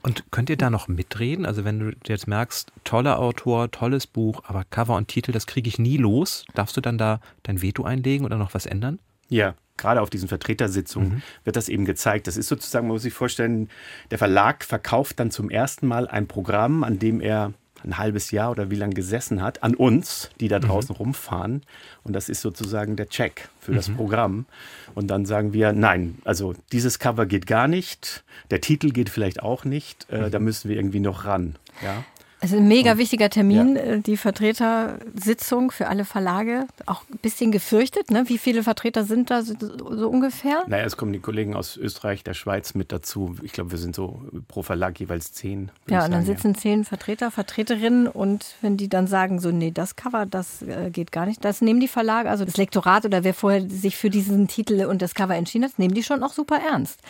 [0.02, 1.44] Und könnt ihr da noch mitreden?
[1.44, 5.68] Also wenn du jetzt merkst, toller Autor, tolles Buch, aber Cover und Titel, das kriege
[5.68, 9.00] ich nie los, darfst du dann da dein Veto einlegen oder noch was ändern?
[9.28, 11.22] Ja, gerade auf diesen Vertretersitzungen mhm.
[11.44, 12.26] wird das eben gezeigt.
[12.26, 13.68] Das ist sozusagen, man muss sich vorstellen,
[14.10, 17.52] der Verlag verkauft dann zum ersten Mal ein Programm, an dem er
[17.84, 20.64] ein halbes Jahr oder wie lange gesessen hat, an uns, die da mhm.
[20.64, 20.98] draußen mhm.
[20.98, 21.62] rumfahren.
[22.04, 23.76] Und das ist sozusagen der Check für mhm.
[23.76, 24.46] das Programm.
[24.94, 29.42] Und dann sagen wir, nein, also dieses Cover geht gar nicht, der Titel geht vielleicht
[29.42, 30.30] auch nicht, äh, mhm.
[30.30, 31.56] da müssen wir irgendwie noch ran.
[31.82, 32.04] Ja?
[32.40, 33.82] Es ist ein mega wichtiger Termin, ja.
[33.82, 36.66] Äh, die Vertretersitzung für alle Verlage.
[36.86, 38.28] Auch ein bisschen gefürchtet, ne?
[38.28, 40.62] Wie viele Vertreter sind da so, so ungefähr?
[40.68, 43.36] Naja, es kommen die Kollegen aus Österreich, der Schweiz mit dazu.
[43.42, 45.70] Ich glaube, wir sind so pro Verlag jeweils zehn.
[45.88, 49.96] Ja, und dann sitzen zehn Vertreter, Vertreterinnen und wenn die dann sagen, so, nee, das
[49.96, 53.34] Cover, das äh, geht gar nicht, das nehmen die Verlage, also das Lektorat oder wer
[53.34, 56.60] vorher sich für diesen Titel und das Cover entschieden hat, nehmen die schon auch super
[56.64, 57.00] ernst.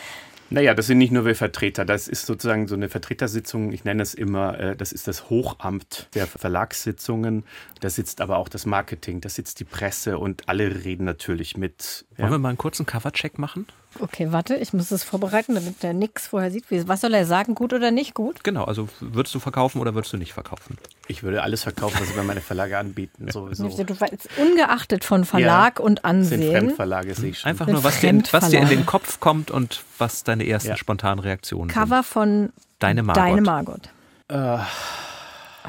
[0.51, 1.85] Naja, das sind nicht nur wir Vertreter.
[1.85, 3.71] Das ist sozusagen so eine Vertretersitzung.
[3.71, 7.43] Ich nenne es immer, äh, das ist das Hochamt der Verlagssitzungen.
[7.79, 12.05] Da sitzt aber auch das Marketing, da sitzt die Presse und alle reden natürlich mit.
[12.17, 13.67] Wollen wir mal einen kurzen Covercheck machen?
[13.99, 16.65] Okay, warte, ich muss das vorbereiten, damit der nix vorher sieht.
[16.87, 18.43] Was soll er sagen, gut oder nicht gut?
[18.43, 20.77] Genau, also würdest du verkaufen oder würdest du nicht verkaufen?
[21.07, 23.67] Ich würde alles verkaufen, was über meine Verlage anbieten, sowieso.
[23.67, 26.41] Du weißt, ungeachtet von Verlag ja, und Ansehen.
[26.41, 27.49] Sind Fremdverlage, sehe ich schon.
[27.49, 30.77] Einfach nur, was dir, was dir in den Kopf kommt und was deine ersten ja.
[30.77, 31.89] spontanen Reaktionen Cover sind.
[31.89, 33.23] Cover von Deine Margot.
[33.23, 33.89] Deine Margot.
[34.29, 34.59] Äh,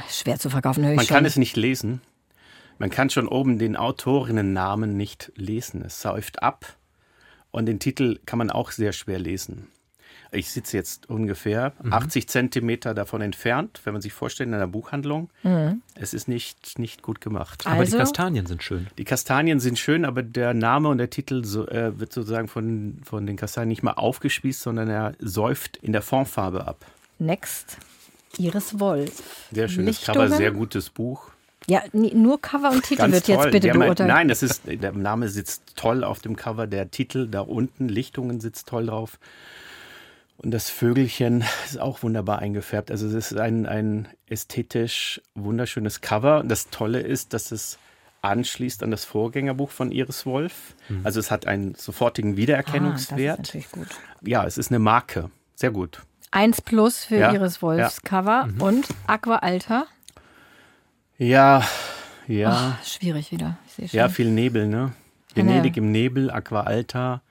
[0.08, 1.14] Schwer zu verkaufen, höre ich Man schon.
[1.16, 2.00] kann es nicht lesen.
[2.78, 5.82] Man kann schon oben den Autorinnennamen nicht lesen.
[5.84, 6.76] Es säuft ab
[7.50, 9.66] und den Titel kann man auch sehr schwer lesen.
[10.32, 11.92] Ich sitze jetzt ungefähr mhm.
[11.92, 15.28] 80 Zentimeter davon entfernt, wenn man sich vorstellt, in einer Buchhandlung.
[15.42, 15.82] Mhm.
[15.94, 17.66] Es ist nicht, nicht gut gemacht.
[17.66, 17.76] Also?
[17.76, 17.98] Aber die also?
[17.98, 18.86] Kastanien sind schön.
[18.96, 23.00] Die Kastanien sind schön, aber der Name und der Titel so, äh, wird sozusagen von,
[23.04, 26.86] von den Kastanien nicht mal aufgespießt, sondern er säuft in der Formfarbe ab.
[27.18, 27.78] Next.
[28.38, 29.48] Iris Wolf.
[29.52, 31.30] Sehr schönes Cover, sehr gutes Buch.
[31.66, 33.34] Ja, nur Cover und Titel Ganz wird toll.
[33.36, 34.08] jetzt bitte beurteilt.
[34.08, 38.40] Nein, das ist, der Name sitzt toll auf dem Cover, der Titel da unten, Lichtungen
[38.40, 39.18] sitzt toll drauf.
[40.38, 42.90] Und das Vögelchen ist auch wunderbar eingefärbt.
[42.90, 46.40] Also es ist ein, ein ästhetisch wunderschönes Cover.
[46.40, 47.78] Und das Tolle ist, dass es
[48.22, 50.74] anschließt an das Vorgängerbuch von Iris Wolf.
[50.88, 51.00] Mhm.
[51.04, 53.38] Also es hat einen sofortigen Wiedererkennungswert.
[53.38, 53.88] Ah, das ist natürlich gut.
[54.22, 55.30] Ja, es ist eine Marke.
[55.56, 56.02] Sehr gut.
[56.30, 58.08] Eins plus für ja, Iris Wolfs ja.
[58.08, 58.62] Cover mhm.
[58.62, 59.86] und Aqua Alta.
[61.18, 61.62] Ja,
[62.26, 62.78] ja.
[62.80, 63.58] Oh, schwierig wieder.
[63.76, 64.92] Ja, viel Nebel, ne?
[65.34, 67.22] Venedig im Nebel, Aqua Alta.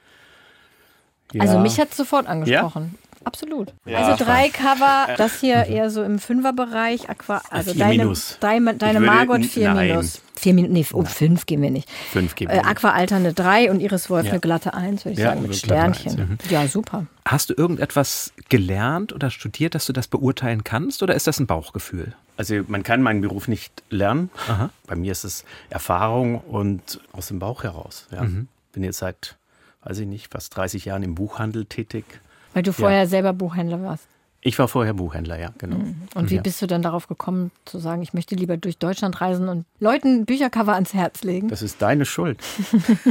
[1.34, 1.42] Ja.
[1.42, 2.96] Also mich hat es sofort angesprochen.
[2.96, 3.26] Ja?
[3.26, 3.74] Absolut.
[3.86, 8.38] Ja, also drei Cover, das hier eher so im Fünferbereich, Aqua, also deine, minus.
[8.40, 9.90] deine, deine Margot vier nein.
[9.90, 10.22] minus.
[10.40, 11.90] Vier Minuten, nee, um fünf gehen wir nicht.
[11.90, 12.56] Fünf gehen wir.
[12.56, 14.32] Äh, Aqua Alter eine drei und Iris Wolf ja.
[14.32, 16.18] eine glatte eins, würde ich ja, sagen, mit Sternchen.
[16.18, 16.38] Eins, mhm.
[16.50, 16.66] ja.
[16.66, 17.08] super.
[17.26, 21.46] Hast du irgendetwas gelernt oder studiert, dass du das beurteilen kannst oder ist das ein
[21.46, 22.16] Bauchgefühl?
[22.38, 24.30] Also man kann meinen Beruf nicht lernen.
[24.48, 24.70] Aha.
[24.88, 28.08] Bei mir ist es Erfahrung und aus dem Bauch heraus.
[28.10, 28.24] Ja.
[28.24, 28.48] Mhm.
[28.72, 29.36] Bin jetzt seit,
[29.84, 32.06] weiß ich nicht, fast 30 Jahren im Buchhandel tätig.
[32.54, 33.08] Weil du vorher ja.
[33.08, 34.08] selber Buchhändler warst.
[34.42, 35.78] Ich war vorher Buchhändler, ja, genau.
[35.78, 35.96] Mhm.
[36.16, 36.42] Und wie ja.
[36.42, 40.26] bist du dann darauf gekommen, zu sagen, ich möchte lieber durch Deutschland reisen und Leuten
[40.26, 41.50] Büchercover ans Herz legen?
[41.50, 42.40] Das ist deine Schuld.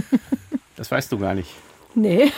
[0.77, 1.51] das weißt du gar nicht.
[1.95, 2.33] Nee.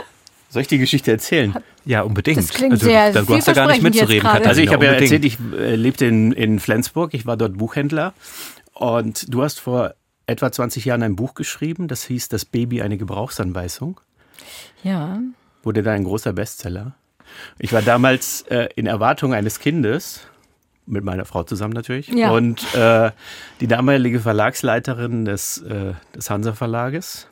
[0.48, 1.54] Soll ich die Geschichte erzählen?
[1.84, 2.38] Ja, unbedingt.
[2.38, 4.48] Das klingt also, sehr Du hast ja gar nicht mitzureden, Katharina.
[4.48, 8.14] Also ich habe ja erzählt, ich äh, lebte in, in Flensburg, ich war dort Buchhändler
[8.74, 9.94] und du hast vor
[10.26, 14.00] etwa 20 Jahren ein Buch geschrieben, das hieß Das Baby eine Gebrauchsanweisung.
[14.82, 15.20] Ja.
[15.62, 16.94] Wurde da ein großer Bestseller.
[17.58, 20.26] Ich war damals äh, in Erwartung eines Kindes,
[20.86, 22.08] mit meiner Frau zusammen natürlich.
[22.08, 22.30] Ja.
[22.30, 23.10] Und äh,
[23.60, 27.28] die damalige Verlagsleiterin des, äh, des Hansa Verlages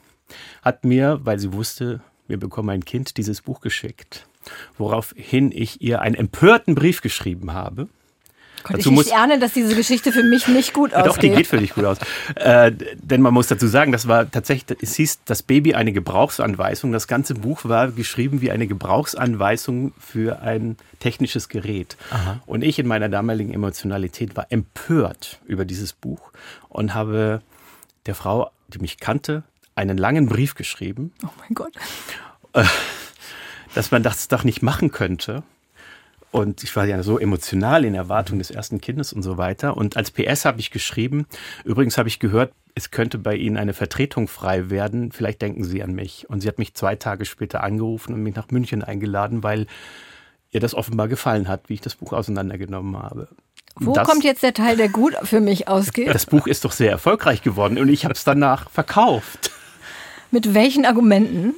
[0.62, 4.26] hat mir, weil sie wusste, wir bekommen ein Kind, dieses Buch geschickt.
[4.76, 7.88] Woraufhin ich ihr einen empörten Brief geschrieben habe
[8.64, 11.06] Gott, Dazu ich muss, ahne, dass diese Geschichte für mich nicht gut ausgeht.
[11.06, 11.98] Doch, die geht für dich gut aus.
[12.34, 16.90] Äh, denn man muss dazu sagen, das war tatsächlich, es hieß das Baby eine Gebrauchsanweisung.
[16.90, 21.98] Das ganze Buch war geschrieben wie eine Gebrauchsanweisung für ein technisches Gerät.
[22.10, 22.40] Aha.
[22.46, 26.32] Und ich in meiner damaligen Emotionalität war empört über dieses Buch
[26.70, 27.42] und habe
[28.06, 29.42] der Frau, die mich kannte,
[29.74, 31.12] einen langen Brief geschrieben.
[31.22, 31.74] Oh mein Gott.
[32.54, 32.64] Äh,
[33.74, 35.42] dass man das doch nicht machen könnte.
[36.34, 39.76] Und ich war ja so emotional in Erwartung des ersten Kindes und so weiter.
[39.76, 41.26] Und als PS habe ich geschrieben,
[41.62, 45.12] übrigens habe ich gehört, es könnte bei Ihnen eine Vertretung frei werden.
[45.12, 46.28] Vielleicht denken Sie an mich.
[46.28, 49.68] Und sie hat mich zwei Tage später angerufen und mich nach München eingeladen, weil
[50.50, 53.28] ihr das offenbar gefallen hat, wie ich das Buch auseinandergenommen habe.
[53.76, 56.12] Wo das, kommt jetzt der Teil, der gut für mich ausgeht?
[56.12, 59.52] Das Buch ist doch sehr erfolgreich geworden und ich habe es danach verkauft.
[60.32, 61.54] Mit welchen Argumenten?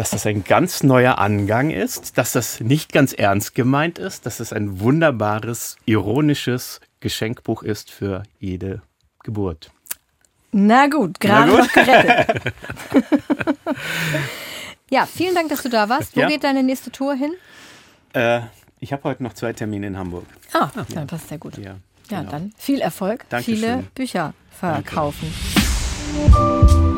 [0.00, 4.40] Dass das ein ganz neuer Angang ist, dass das nicht ganz ernst gemeint ist, dass
[4.40, 8.80] es ein wunderbares, ironisches Geschenkbuch ist für jede
[9.24, 9.70] Geburt.
[10.52, 12.54] Na gut, gerade noch gerettet.
[14.90, 16.16] ja, vielen Dank, dass du da warst.
[16.16, 16.28] Wo ja.
[16.28, 17.34] geht deine nächste Tour hin?
[18.14, 18.40] Äh,
[18.78, 20.24] ich habe heute noch zwei Termine in Hamburg.
[20.54, 20.86] Ah, ja.
[20.94, 21.58] dann passt sehr gut.
[21.58, 21.76] Ja,
[22.08, 22.30] ja genau.
[22.30, 23.54] dann viel Erfolg, Dankeschön.
[23.56, 25.30] viele Bücher verkaufen.
[26.32, 26.89] Danke.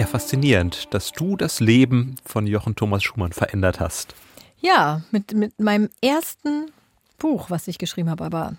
[0.00, 4.14] Ja, faszinierend, dass du das Leben von Jochen Thomas Schumann verändert hast.
[4.58, 6.70] Ja, mit, mit meinem ersten
[7.18, 8.56] Buch, was ich geschrieben habe, aber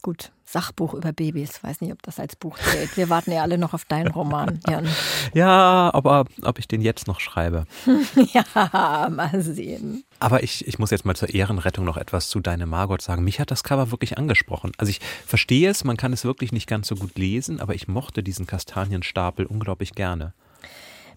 [0.00, 1.62] gut, Sachbuch über Babys.
[1.62, 2.96] Weiß nicht, ob das als Buch zählt.
[2.96, 4.88] Wir warten ja alle noch auf deinen Roman, Jan.
[5.34, 7.66] Ja, aber ob ich den jetzt noch schreibe.
[8.32, 10.04] ja, mal sehen.
[10.18, 13.22] Aber ich, ich muss jetzt mal zur Ehrenrettung noch etwas zu Deine Margot sagen.
[13.22, 14.72] Mich hat das Cover wirklich angesprochen.
[14.78, 17.86] Also ich verstehe es, man kann es wirklich nicht ganz so gut lesen, aber ich
[17.86, 20.32] mochte diesen Kastanienstapel unglaublich gerne.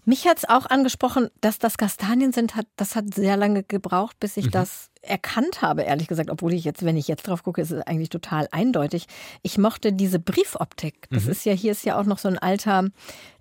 [0.04, 4.18] Mich hat es auch angesprochen, dass das Kastanien sind, hat, das hat sehr lange gebraucht,
[4.20, 4.50] bis ich Mhm.
[4.50, 7.82] das erkannt habe, ehrlich gesagt, obwohl ich jetzt, wenn ich jetzt drauf gucke, ist es
[7.86, 9.06] eigentlich total eindeutig.
[9.42, 11.06] Ich mochte diese Briefoptik.
[11.10, 11.14] Mhm.
[11.16, 12.84] Das ist ja, hier ist ja auch noch so ein alter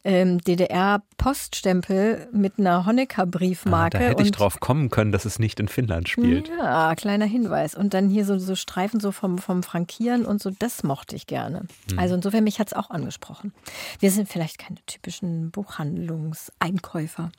[0.05, 3.97] ähm, DDR-Poststempel mit einer Ah, Honecker-Briefmarke.
[3.97, 6.49] da hätte ich drauf kommen können, dass es nicht in Finnland spielt.
[6.49, 7.76] Ja, kleiner Hinweis.
[7.76, 11.28] Und dann hier so, so Streifen so vom, vom Frankieren und so, das mochte ich
[11.28, 11.61] gerne.
[11.91, 11.99] Mhm.
[11.99, 13.53] Also insofern, mich hat es auch angesprochen.
[13.99, 17.32] Wir sind vielleicht keine typischen Buchhandlungseinkäufer.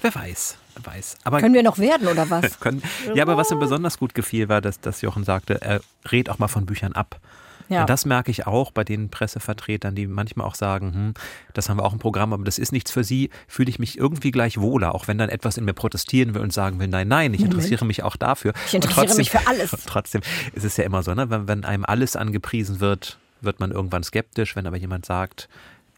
[0.00, 1.16] Wer weiß, wer weiß.
[1.24, 2.60] Aber Können wir noch werden oder was?
[2.60, 2.82] können,
[3.14, 6.38] ja, aber was mir besonders gut gefiel, war, dass, dass Jochen sagte, er rät auch
[6.38, 7.20] mal von Büchern ab.
[7.68, 7.82] Ja.
[7.82, 11.14] Und das merke ich auch bei den Pressevertretern, die manchmal auch sagen, hm,
[11.54, 13.96] das haben wir auch im Programm, aber das ist nichts für sie, fühle ich mich
[13.96, 17.08] irgendwie gleich wohler, auch wenn dann etwas in mir protestieren will und sagen will, nein,
[17.08, 18.52] nein, ich interessiere mich auch dafür.
[18.66, 19.70] Ich interessiere trotzdem, mich für alles.
[19.86, 20.20] Trotzdem
[20.52, 21.30] ist es ja immer so, ne?
[21.30, 24.54] wenn, wenn einem alles angepriesen wird, wird man irgendwann skeptisch.
[24.54, 25.48] Wenn aber jemand sagt,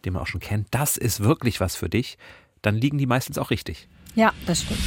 [0.05, 2.19] den man auch schon kennt, das ist wirklich was für dich,
[2.65, 3.89] dann liegen die meistens auch richtig.
[4.15, 4.81] Ja, das stimmt.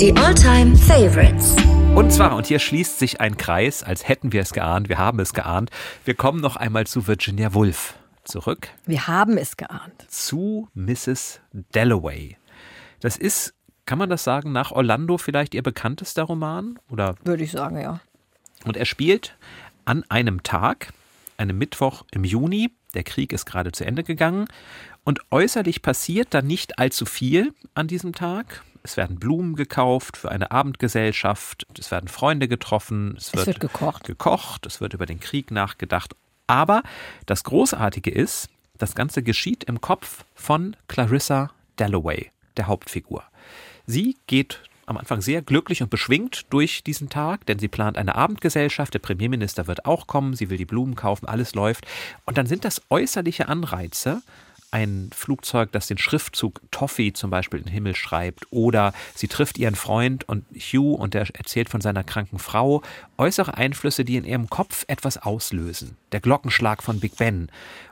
[0.00, 1.54] Die All-Time Favorites.
[1.94, 5.20] Und zwar, und hier schließt sich ein Kreis, als hätten wir es geahnt, wir haben
[5.20, 5.70] es geahnt.
[6.04, 7.94] Wir kommen noch einmal zu Virginia Woolf
[8.24, 10.06] zurück, Wir haben es geahnt.
[10.08, 11.40] zu Mrs.
[11.72, 12.36] Dalloway.
[13.00, 13.54] Das ist,
[13.86, 16.78] kann man das sagen, nach Orlando vielleicht ihr bekanntester Roman?
[16.88, 18.00] Oder Würde ich sagen, ja.
[18.64, 19.36] Und er spielt
[19.84, 20.92] an einem Tag,
[21.36, 22.70] einem Mittwoch im Juni.
[22.94, 24.46] Der Krieg ist gerade zu Ende gegangen.
[25.04, 28.62] Und äußerlich passiert da nicht allzu viel an diesem Tag.
[28.84, 31.66] Es werden Blumen gekauft für eine Abendgesellschaft.
[31.78, 33.14] Es werden Freunde getroffen.
[33.16, 34.04] Es, Es wird gekocht.
[34.04, 34.66] gekocht.
[34.66, 36.14] Es wird über den Krieg nachgedacht.
[36.46, 36.82] Aber
[37.26, 43.22] das Großartige ist, das Ganze geschieht im Kopf von Clarissa Dalloway, der Hauptfigur.
[43.86, 44.60] Sie geht
[44.92, 49.00] am Anfang sehr glücklich und beschwingt durch diesen Tag, denn sie plant eine Abendgesellschaft, der
[49.00, 51.86] Premierminister wird auch kommen, sie will die Blumen kaufen, alles läuft.
[52.24, 54.22] Und dann sind das äußerliche Anreize,
[54.70, 59.58] ein Flugzeug, das den Schriftzug Toffee zum Beispiel in den Himmel schreibt, oder sie trifft
[59.58, 62.82] ihren Freund und Hugh und der erzählt von seiner kranken Frau,
[63.18, 65.96] äußere Einflüsse, die in ihrem Kopf etwas auslösen.
[66.12, 67.50] Der Glockenschlag von Big Ben.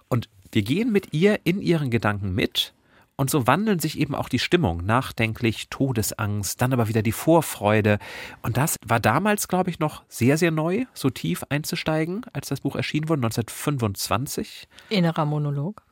[0.08, 2.72] Und wir gehen mit ihr in ihren Gedanken mit
[3.20, 4.82] und so wandeln sich eben auch die Stimmung.
[4.82, 7.98] Nachdenklich, Todesangst, dann aber wieder die Vorfreude.
[8.40, 12.62] Und das war damals, glaube ich, noch sehr, sehr neu, so tief einzusteigen, als das
[12.62, 14.66] Buch erschienen wurde, 1925.
[14.88, 15.82] Innerer Monolog.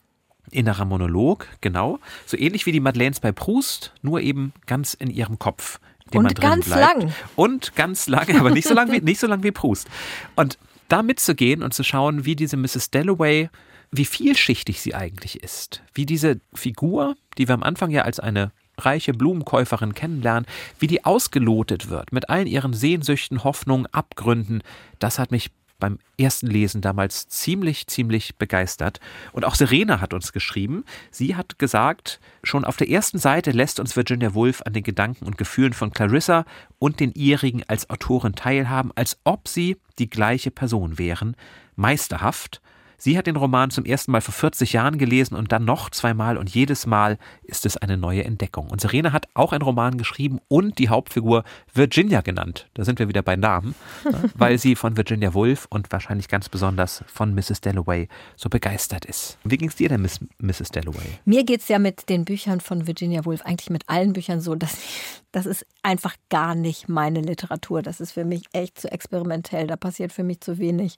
[0.51, 1.99] Innerer Monolog, genau.
[2.25, 5.81] So ähnlich wie die Madeleines bei Proust, nur eben ganz in ihrem Kopf.
[6.15, 6.81] Und ganz bleibt.
[6.81, 7.13] lang.
[7.37, 9.87] Und ganz lang, aber nicht so lang wie, nicht so lang wie Proust.
[10.35, 10.57] Und
[10.89, 12.91] da mitzugehen und zu schauen, wie diese Mrs.
[12.91, 13.51] Dalloway,
[13.91, 15.83] wie vielschichtig sie eigentlich ist.
[15.95, 20.47] Wie diese Figur, die wir am Anfang ja als eine reiche Blumenkäuferin kennenlernen,
[20.79, 24.63] wie die ausgelotet wird mit allen ihren Sehnsüchten, Hoffnungen, Abgründen,
[24.99, 29.01] das hat mich beim ersten Lesen damals ziemlich, ziemlich begeistert.
[29.33, 30.85] Und auch Serena hat uns geschrieben.
[31.11, 35.25] Sie hat gesagt, schon auf der ersten Seite lässt uns Virginia Woolf an den Gedanken
[35.25, 36.45] und Gefühlen von Clarissa
[36.79, 41.37] und den ihrigen als Autorin teilhaben, als ob sie die gleiche Person wären.
[41.77, 42.61] Meisterhaft.
[43.01, 46.37] Sie hat den Roman zum ersten Mal vor 40 Jahren gelesen und dann noch zweimal
[46.37, 48.69] und jedes Mal ist es eine neue Entdeckung.
[48.69, 52.69] Und Serena hat auch einen Roman geschrieben und die Hauptfigur Virginia genannt.
[52.75, 53.77] Da sind wir wieder bei Namen,
[54.35, 57.61] weil sie von Virginia Woolf und wahrscheinlich ganz besonders von Mrs.
[57.61, 59.39] Dalloway so begeistert ist.
[59.45, 60.73] Wie ging es dir denn, Miss, Mrs.
[60.73, 61.19] Dalloway?
[61.25, 64.57] Mir geht es ja mit den Büchern von Virginia Woolf, eigentlich mit allen Büchern so,
[64.57, 67.83] dass ich, das ist einfach gar nicht meine Literatur.
[67.83, 69.67] Das ist für mich echt zu experimentell.
[69.67, 70.97] Da passiert für mich zu wenig.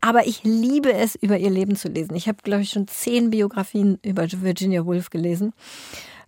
[0.00, 2.16] Aber ich liebe es, über ihr Leben zu lesen.
[2.16, 5.52] Ich habe, glaube ich, schon zehn Biografien über Virginia Woolf gelesen,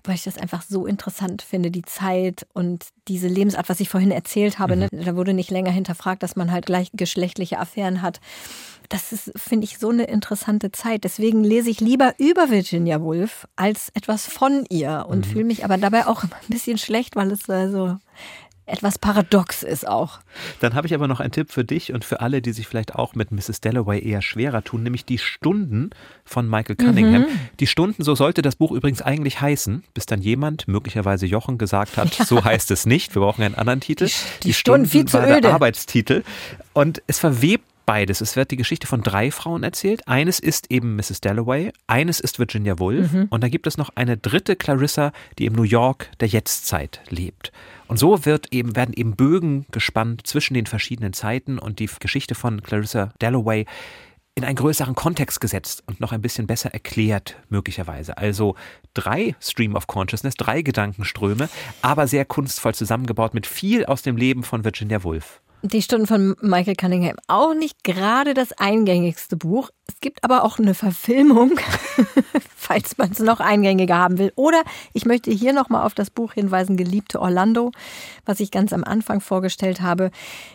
[0.05, 4.13] weil ich das einfach so interessant finde, die Zeit und diese Lebensart, was ich vorhin
[4.13, 4.77] erzählt habe.
[4.77, 4.89] Ne?
[4.93, 8.21] Da wurde nicht länger hinterfragt, dass man halt gleichgeschlechtliche Affären hat.
[8.89, 11.05] Das ist, finde ich, so eine interessante Zeit.
[11.05, 15.79] Deswegen lese ich lieber über Virginia Woolf als etwas von ihr und fühle mich aber
[15.79, 17.97] dabei auch immer ein bisschen schlecht, weil es äh, so
[18.67, 20.21] etwas paradox ist auch.
[20.61, 22.95] Dann habe ich aber noch einen Tipp für dich und für alle, die sich vielleicht
[22.95, 23.61] auch mit Mrs.
[23.61, 25.91] Dalloway eher schwerer tun, nämlich die Stunden
[26.25, 27.27] von Michael Cunningham.
[27.61, 31.99] Die Stunden, so sollte das Buch übrigens eigentlich heißen, bis dann jemand, möglicherweise Jochen, gesagt
[31.99, 34.07] hat, so heißt es nicht, wir brauchen einen anderen Titel.
[34.07, 34.13] Die-
[34.45, 35.53] die Stunden, viel zu öde.
[35.53, 36.23] Arbeitstitel.
[36.73, 38.21] Und es verwebt beides.
[38.21, 40.07] Es wird die Geschichte von drei Frauen erzählt.
[40.09, 41.21] Eines ist eben Mrs.
[41.21, 45.55] Dalloway, eines ist Virginia Woolf und da gibt es noch eine dritte Clarissa, die im
[45.55, 47.53] New York der Jetztzeit lebt.
[47.87, 52.35] Und so wird eben, werden eben Bögen gespannt zwischen den verschiedenen Zeiten und die Geschichte
[52.35, 53.67] von Clarissa Dalloway
[54.35, 58.19] in einen größeren Kontext gesetzt und noch ein bisschen besser erklärt, möglicherweise.
[58.19, 58.57] Also
[58.93, 61.49] drei Stream of Consciousness, drei Gedankenströme,
[61.83, 65.41] aber sehr kunstvoll zusammengebaut mit viel aus dem Leben von Virginia Woolf.
[65.67, 67.17] Die Stunden von Michael Cunningham.
[67.27, 69.71] Auch nicht gerade das eingängigste Buch.
[69.87, 71.59] Es gibt aber auch eine Verfilmung,
[72.55, 74.31] falls man es noch eingängiger haben will.
[74.37, 74.63] Oder
[74.93, 77.73] ich möchte hier nochmal auf das Buch hinweisen, Geliebte Orlando,
[78.27, 80.11] was ich ganz am Anfang vorgestellt habe.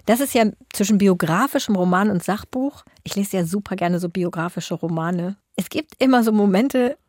[0.06, 2.84] Das ist ja zwischen biografischem Roman und Sachbuch.
[3.04, 5.38] Ich lese ja super gerne so biografische Romane.
[5.56, 7.00] Es gibt immer so Momente,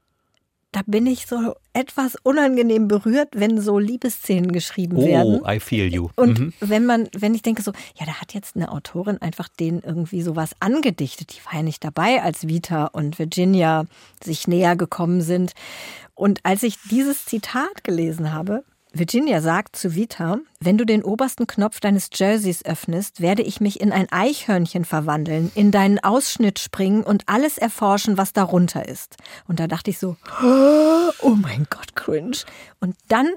[0.72, 5.40] da bin ich so etwas unangenehm berührt, wenn so Liebesszenen geschrieben oh, werden.
[5.46, 6.10] I feel you.
[6.14, 6.52] Und mhm.
[6.60, 10.22] wenn man, wenn ich denke so, ja, da hat jetzt eine Autorin einfach denen irgendwie
[10.22, 11.34] sowas angedichtet.
[11.34, 13.86] Die war ja nicht dabei, als Vita und Virginia
[14.22, 15.52] sich näher gekommen sind.
[16.14, 21.46] Und als ich dieses Zitat gelesen habe, Virginia sagt zu Vita, wenn du den obersten
[21.46, 27.04] Knopf deines Jerseys öffnest, werde ich mich in ein Eichhörnchen verwandeln, in deinen Ausschnitt springen
[27.04, 29.16] und alles erforschen, was darunter ist.
[29.46, 32.38] Und da dachte ich so, oh mein Gott, cringe.
[32.80, 33.28] Und dann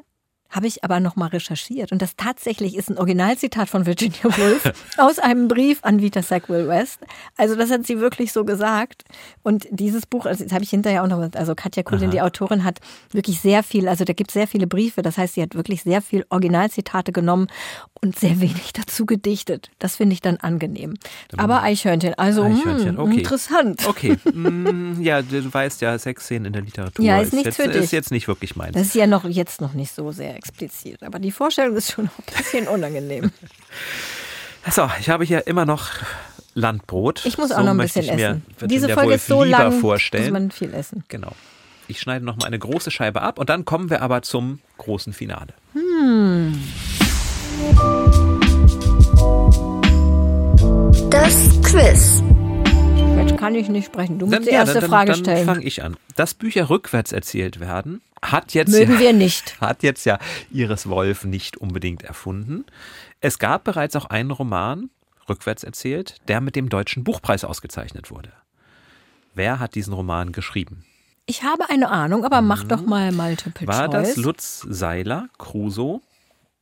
[0.54, 1.92] habe ich aber nochmal recherchiert.
[1.92, 6.68] Und das tatsächlich ist ein Originalzitat von Virginia Woolf aus einem Brief an Vita Sackville
[6.68, 7.00] West.
[7.38, 9.04] Also das hat sie wirklich so gesagt.
[9.42, 12.64] Und dieses Buch, also das habe ich hinterher auch noch, also Katja Kulin, die Autorin,
[12.64, 12.80] hat
[13.12, 15.02] wirklich sehr viel, also da gibt es sehr viele Briefe.
[15.02, 17.48] Das heißt, sie hat wirklich sehr viel Originalzitate genommen
[18.02, 19.72] und sehr wenig dazu gedichtet.
[19.80, 20.96] Das finde ich dann angenehm.
[21.38, 23.18] Aber Eichhörnchen, also Eichhörnchen, mh, okay.
[23.18, 23.88] interessant.
[23.88, 27.92] Okay, mm, ja, du weißt ja, Sexszenen in der Literatur Ja, ist nichts jetzt, ist
[27.92, 28.74] jetzt nicht wirklich meins.
[28.74, 32.06] Das ist ja noch jetzt noch nicht so sehr explizit, aber die Vorstellung ist schon
[32.06, 33.32] ein bisschen unangenehm.
[34.72, 35.90] So, ich habe hier immer noch
[36.54, 37.26] Landbrot.
[37.26, 38.70] Ich muss auch so noch ein bisschen ich mir essen.
[38.70, 40.24] Diese Folge ist so lieber lang, vorstellen.
[40.24, 41.04] muss man viel essen.
[41.10, 41.34] Genau.
[41.90, 45.12] Ich schneide noch mal eine große Scheibe ab und dann kommen wir aber zum großen
[45.12, 45.54] Finale.
[51.10, 52.24] Das Quiz.
[53.38, 54.20] Kann ich nicht sprechen.
[54.20, 55.46] Du musst Dann, die ja, erste dann, dann, Frage dann stellen.
[55.46, 55.98] fange ich an.
[56.16, 59.60] Dass Bücher rückwärts erzählt werden, hat jetzt Mögen ja, wir nicht.
[59.62, 60.20] hat jetzt ja
[60.52, 62.66] Iris Wolf nicht unbedingt erfunden.
[63.22, 64.90] Es gab bereits auch einen Roman,
[65.30, 68.32] rückwärts erzählt, der mit dem Deutschen Buchpreis ausgezeichnet wurde.
[69.34, 70.86] Wer hat diesen Roman geschrieben?
[71.26, 73.72] Ich habe eine Ahnung, aber mach doch mal Multiple Mhm.
[73.72, 74.16] War das.
[74.18, 76.02] Lutz Seiler, Crusoe?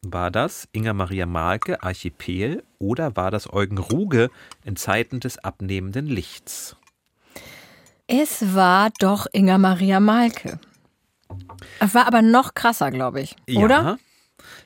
[0.04, 2.64] War das Inga Maria Malke, Archipel?
[2.80, 4.32] Oder war das Eugen Ruge
[4.66, 6.76] in Zeiten des abnehmenden Lichts?
[8.08, 10.60] es war doch Inga Maria Malke.
[11.80, 13.36] Es war aber noch krasser, glaube ich.
[13.56, 13.76] Oder?
[13.84, 13.98] Ja.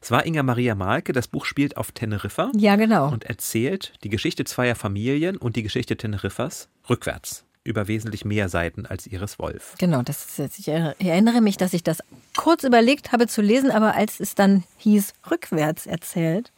[0.02, 1.12] Es war Inga Maria Malke.
[1.12, 3.10] Das Buch spielt auf Teneriffa Ja, genau.
[3.12, 7.44] und erzählt die Geschichte zweier Familien und die Geschichte Teneriffas rückwärts.
[7.66, 9.74] Über wesentlich mehr Seiten als Iris Wolf.
[9.80, 11.98] Genau, das ist jetzt, ich erinnere mich, dass ich das
[12.38, 16.54] kurz überlegt habe zu lesen, aber als es dann hieß, rückwärts erzählt,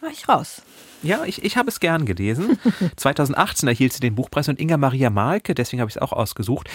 [0.00, 0.62] war ich raus.
[1.02, 2.58] Ja, ich, ich habe es gern gelesen.
[2.96, 6.68] 2018 erhielt sie den Buchpreis und Inga Maria Malke, deswegen habe ich es auch ausgesucht,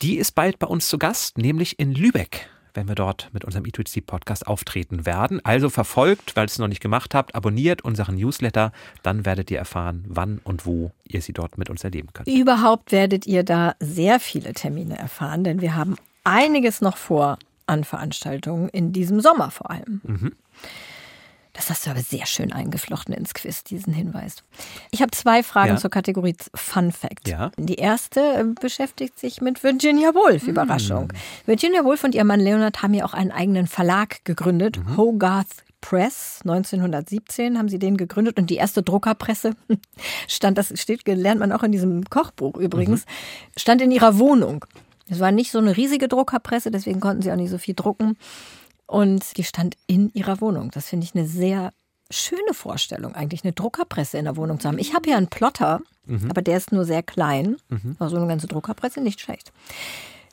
[0.00, 3.64] die ist bald bei uns zu Gast, nämlich in Lübeck, wenn wir dort mit unserem
[3.64, 5.44] E2C-Podcast auftreten werden.
[5.44, 8.72] Also verfolgt, weil ihr es noch nicht gemacht habt, abonniert unseren Newsletter,
[9.02, 12.28] dann werdet ihr erfahren, wann und wo ihr sie dort mit uns erleben könnt.
[12.28, 17.84] Überhaupt werdet ihr da sehr viele Termine erfahren, denn wir haben einiges noch vor an
[17.84, 20.00] Veranstaltungen in diesem Sommer vor allem.
[21.54, 24.36] Das hast du aber sehr schön eingeflochten ins Quiz, diesen Hinweis.
[24.90, 25.76] Ich habe zwei Fragen Ja.
[25.76, 27.28] zur Kategorie Fun Fact.
[27.28, 27.52] Ja.
[27.56, 30.48] Die erste äh, beschäftigt sich mit Virginia Woolf.
[30.48, 31.12] Überraschung.
[31.46, 36.40] Virginia Woolf und ihr Mann Leonard haben ja auch einen eigenen Verlag gegründet, Hogarth Press.
[36.42, 39.52] 1917 haben sie den gegründet und die erste Druckerpresse
[40.28, 43.04] stand, das steht, lernt man auch in diesem Kochbuch übrigens,
[43.56, 44.64] stand in ihrer Wohnung.
[45.08, 48.16] Es war nicht so eine riesige Druckerpresse, deswegen konnten sie auch nicht so viel drucken.
[48.86, 50.70] Und die stand in ihrer Wohnung.
[50.70, 51.72] Das finde ich eine sehr
[52.10, 54.78] schöne Vorstellung, eigentlich eine Druckerpresse in der Wohnung zu haben.
[54.78, 55.80] Ich habe hier einen Plotter,
[56.28, 57.56] aber der ist nur sehr klein.
[57.98, 59.52] Aber so eine ganze Druckerpresse nicht schlecht.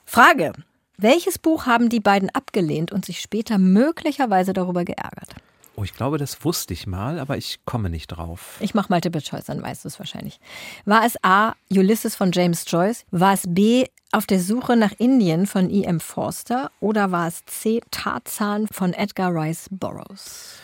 [0.06, 0.54] Frage.
[0.98, 5.34] Welches Buch haben die beiden abgelehnt und sich später möglicherweise darüber geärgert?
[5.76, 8.58] Oh, ich glaube, das wusste ich mal, aber ich komme nicht drauf.
[8.60, 10.40] Ich mache Multiple Choice, dann weißt du es wahrscheinlich.
[10.86, 11.54] War es A.
[11.72, 13.06] Ulysses von James Joyce?
[13.10, 13.86] War es B.
[14.14, 16.02] Auf der Suche nach Indien von E.M.
[16.02, 16.70] Forster?
[16.82, 17.80] Oder war es C.
[17.92, 20.56] Tarzan von Edgar Rice Burroughs?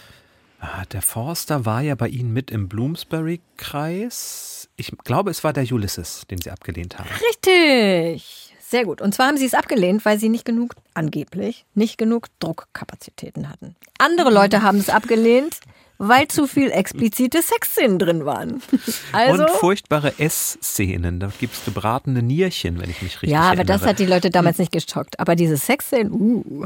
[0.60, 4.68] Ah, der Forster war ja bei Ihnen mit im Bloomsbury-Kreis.
[4.76, 7.08] Ich glaube, es war der Ulysses, den Sie abgelehnt haben.
[7.30, 8.54] Richtig.
[8.60, 9.02] Sehr gut.
[9.02, 13.78] Und zwar haben sie es abgelehnt, weil sie nicht genug, angeblich, nicht genug Druckkapazitäten hatten.
[13.98, 15.62] Andere Leute haben es abgelehnt,
[15.98, 18.62] weil zu viel explizite Sexszenen drin waren.
[19.12, 21.20] Also, Und furchtbare Essszenen.
[21.20, 23.80] Da gibt es gebratene Nierchen, wenn ich mich richtig ja, aber erinnere.
[23.80, 25.20] das hat die Leute damals nicht geschockt.
[25.20, 26.66] Aber diese Sexszenen, uh.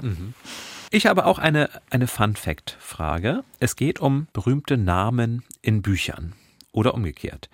[0.90, 3.44] Ich habe auch eine, eine Fun-Fact-Frage.
[3.60, 6.34] Es geht um berühmte Namen in Büchern.
[6.74, 7.50] Oder umgekehrt.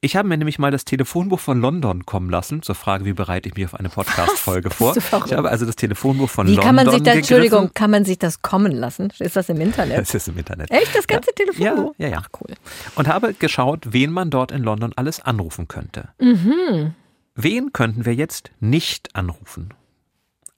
[0.00, 3.48] Ich habe mir nämlich mal das Telefonbuch von London kommen lassen, zur Frage, wie bereite
[3.48, 4.96] ich mich auf eine Podcast-Folge vor.
[4.96, 7.34] Ich habe also das Telefonbuch von Wie London kann man sich das, gegriffen.
[7.42, 9.12] Entschuldigung, kann man sich das kommen lassen?
[9.18, 9.98] Ist das im Internet?
[9.98, 10.70] Das ist im Internet.
[10.70, 11.94] Echt, das ganze Ja, Telefonbuch?
[11.98, 12.18] ja, ja.
[12.22, 12.54] Ach, cool.
[12.94, 16.10] Und habe geschaut, wen man dort in London alles anrufen könnte.
[16.20, 16.94] Mhm.
[17.34, 19.74] Wen könnten wir jetzt nicht anrufen?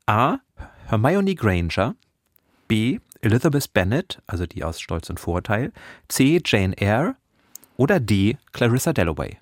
[0.07, 0.39] A.
[0.87, 1.95] Hermione Granger.
[2.69, 2.99] B.
[3.23, 5.73] Elizabeth Bennet, also die aus Stolz und Vorurteil.
[6.09, 6.43] C.
[6.45, 7.17] Jane Eyre.
[7.77, 8.37] Oder D.
[8.53, 9.39] Clarissa Dalloway.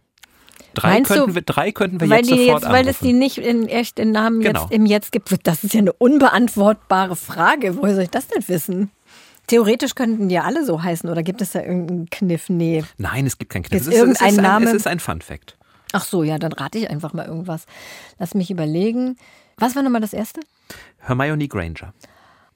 [0.74, 3.04] Drei Meinst du, könnten wir, drei könnten wir jetzt sofort jetzt, weil es anrufen.
[3.06, 4.62] die nicht in echt in Namen Genau.
[4.62, 5.46] jetzt im Jetzt gibt.
[5.46, 7.76] Das ist ja eine unbeantwortbare Frage.
[7.76, 8.90] Woher soll ich das denn wissen?
[9.48, 12.48] Theoretisch könnten die ja alle so heißen oder gibt es da irgendeinen Kniff?
[12.48, 12.84] Nee.
[12.96, 13.82] Nein, es gibt keinen Kniff.
[13.82, 14.66] Es ist, es, ist ein, Name?
[14.66, 15.58] es ist ein Fun Fact.
[15.92, 17.66] Ach so, ja, dann rate ich einfach mal irgendwas.
[18.18, 19.18] Lass mich überlegen.
[19.58, 20.40] Was war nochmal das erste?
[21.00, 21.92] Hermione Granger.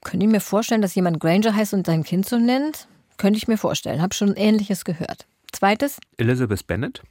[0.03, 2.87] Könnte ich mir vorstellen, dass jemand Granger heißt und sein Kind so nennt?
[3.17, 4.01] Könnte ich mir vorstellen.
[4.01, 5.27] Hab schon Ähnliches gehört.
[5.51, 5.97] Zweites?
[6.17, 7.01] Elizabeth Bennet.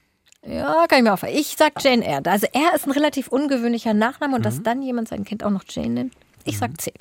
[0.47, 1.23] Ja, kann ich mir auch.
[1.25, 2.31] Ich sag Jane Eyre.
[2.31, 5.65] Also er ist ein relativ ungewöhnlicher Nachname und dass dann jemand sein Kind auch noch
[5.69, 6.15] Jane nennt.
[6.45, 6.93] Ich sag C.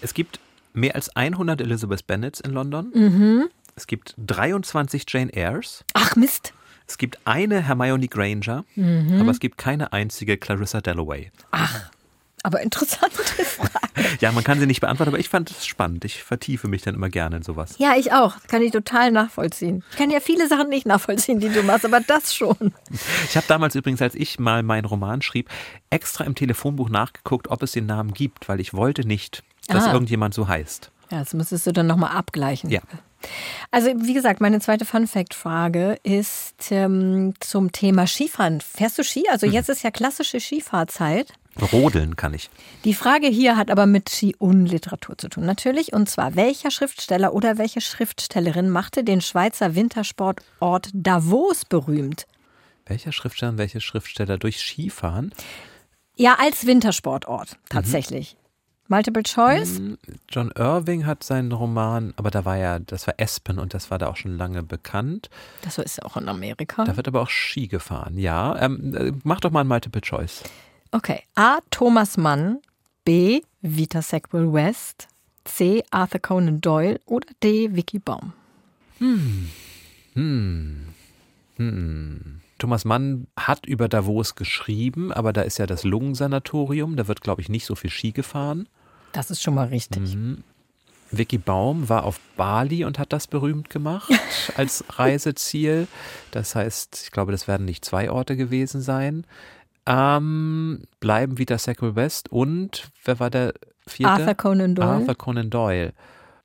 [0.00, 0.38] Es gibt
[0.72, 2.90] mehr als 100 Elizabeth Bennets in London.
[2.94, 3.48] Mhm.
[3.74, 5.84] Es gibt 23 Jane Eyres.
[5.94, 6.52] Ach Mist.
[6.86, 9.20] Es gibt eine Hermione Granger, Mhm.
[9.20, 11.32] aber es gibt keine einzige Clarissa Dalloway.
[12.44, 13.70] Aber interessante Frage.
[14.20, 16.04] Ja, man kann sie nicht beantworten, aber ich fand es spannend.
[16.04, 17.74] Ich vertiefe mich dann immer gerne in sowas.
[17.78, 18.34] Ja, ich auch.
[18.48, 19.82] Kann ich total nachvollziehen.
[19.90, 22.74] Ich kann ja viele Sachen nicht nachvollziehen, die du machst, aber das schon.
[23.28, 25.48] Ich habe damals übrigens, als ich mal meinen Roman schrieb,
[25.90, 29.92] extra im Telefonbuch nachgeguckt, ob es den Namen gibt, weil ich wollte nicht, dass Ah.
[29.94, 30.90] irgendjemand so heißt.
[31.10, 32.68] Ja, das müsstest du dann nochmal abgleichen.
[32.70, 32.80] Ja.
[33.70, 38.60] Also, wie gesagt, meine zweite Fun-Fact-Frage ist ähm, zum Thema Skifahren.
[38.60, 39.24] Fährst du Ski?
[39.30, 41.32] Also, jetzt ist ja klassische Skifahrzeit.
[41.72, 42.50] Rodeln kann ich.
[42.84, 45.92] Die Frage hier hat aber mit Ski und Literatur zu tun, natürlich.
[45.92, 52.26] Und zwar, welcher Schriftsteller oder welche Schriftstellerin machte den Schweizer Wintersportort Davos berühmt?
[52.86, 55.32] Welcher Schriftsteller und welche Schriftsteller durch Skifahren?
[56.16, 58.36] Ja, als Wintersportort, tatsächlich.
[58.88, 59.80] Multiple Choice?
[60.28, 63.98] John Irving hat seinen Roman, aber da war ja, das war Aspen und das war
[63.98, 65.30] da auch schon lange bekannt.
[65.62, 66.84] Das ist ja auch in Amerika.
[66.84, 68.60] Da wird aber auch Ski gefahren, ja.
[68.60, 70.42] Ähm, äh, mach doch mal ein Multiple Choice.
[70.94, 71.24] Okay.
[71.34, 71.58] A.
[71.70, 72.60] Thomas Mann.
[73.04, 73.42] B.
[73.62, 75.08] Vita Sackville West.
[75.44, 75.82] C.
[75.90, 77.00] Arthur Conan Doyle.
[77.06, 77.74] Oder D.
[77.74, 78.32] Vicky Baum.
[82.58, 87.42] Thomas Mann hat über Davos geschrieben, aber da ist ja das Lungensanatorium, da wird, glaube
[87.42, 88.68] ich, nicht so viel Ski gefahren.
[89.12, 90.16] Das ist schon mal richtig.
[91.10, 94.12] Vicky Baum war auf Bali und hat das berühmt gemacht
[94.56, 95.88] als Reiseziel.
[96.30, 99.26] Das heißt, ich glaube, das werden nicht zwei Orte gewesen sein.
[99.86, 103.54] Ähm, bleiben wieder Sackville West und wer war der
[103.86, 104.12] vierte?
[104.12, 104.90] Arthur Conan Doyle.
[104.90, 105.92] Arthur Conan Doyle.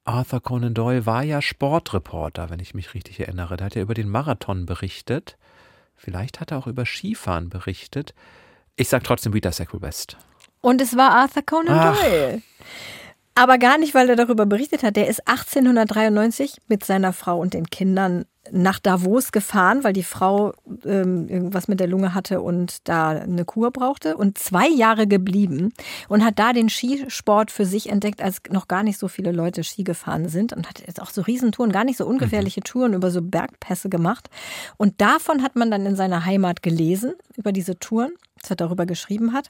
[0.04, 3.58] Arthur Conan Doyle war ja Sportreporter, wenn ich mich richtig erinnere.
[3.58, 5.38] Der hat ja über den Marathon berichtet.
[5.96, 8.14] Vielleicht hat er auch über Skifahren berichtet.
[8.76, 10.18] Ich sag trotzdem wieder Sackville West.
[10.62, 11.96] Und es war Arthur Conan Ach.
[11.98, 12.42] Doyle.
[13.36, 14.96] Aber gar nicht, weil er darüber berichtet hat.
[14.96, 20.54] Der ist 1893 mit seiner Frau und den Kindern nach Davos gefahren, weil die Frau
[20.86, 25.74] ähm, irgendwas mit der Lunge hatte und da eine Kur brauchte und zwei Jahre geblieben
[26.08, 29.64] und hat da den Skisport für sich entdeckt, als noch gar nicht so viele Leute
[29.64, 33.12] Ski gefahren sind und hat jetzt auch so Riesentouren, gar nicht so ungefährliche Touren über
[33.12, 34.30] so Bergpässe gemacht.
[34.78, 38.12] Und davon hat man dann in seiner Heimat gelesen, über diese Touren,
[38.42, 39.50] dass er darüber geschrieben hat.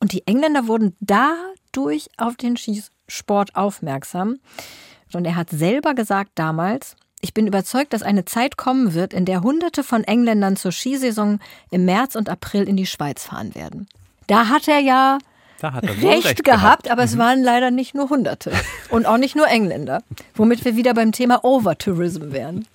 [0.00, 4.36] Und die Engländer wurden dadurch auf den Skisport aufmerksam.
[5.12, 9.24] Und er hat selber gesagt damals, ich bin überzeugt, dass eine Zeit kommen wird, in
[9.24, 13.88] der Hunderte von Engländern zur Skisaison im März und April in die Schweiz fahren werden.
[14.26, 15.18] Da hat er ja
[15.60, 18.52] Da hat er wohl recht, gehabt, aber es waren leider nicht nur Hunderte
[18.90, 20.02] und auch nicht nur Engländer,
[20.34, 22.66] womit wir wieder beim Thema Overtourism wären.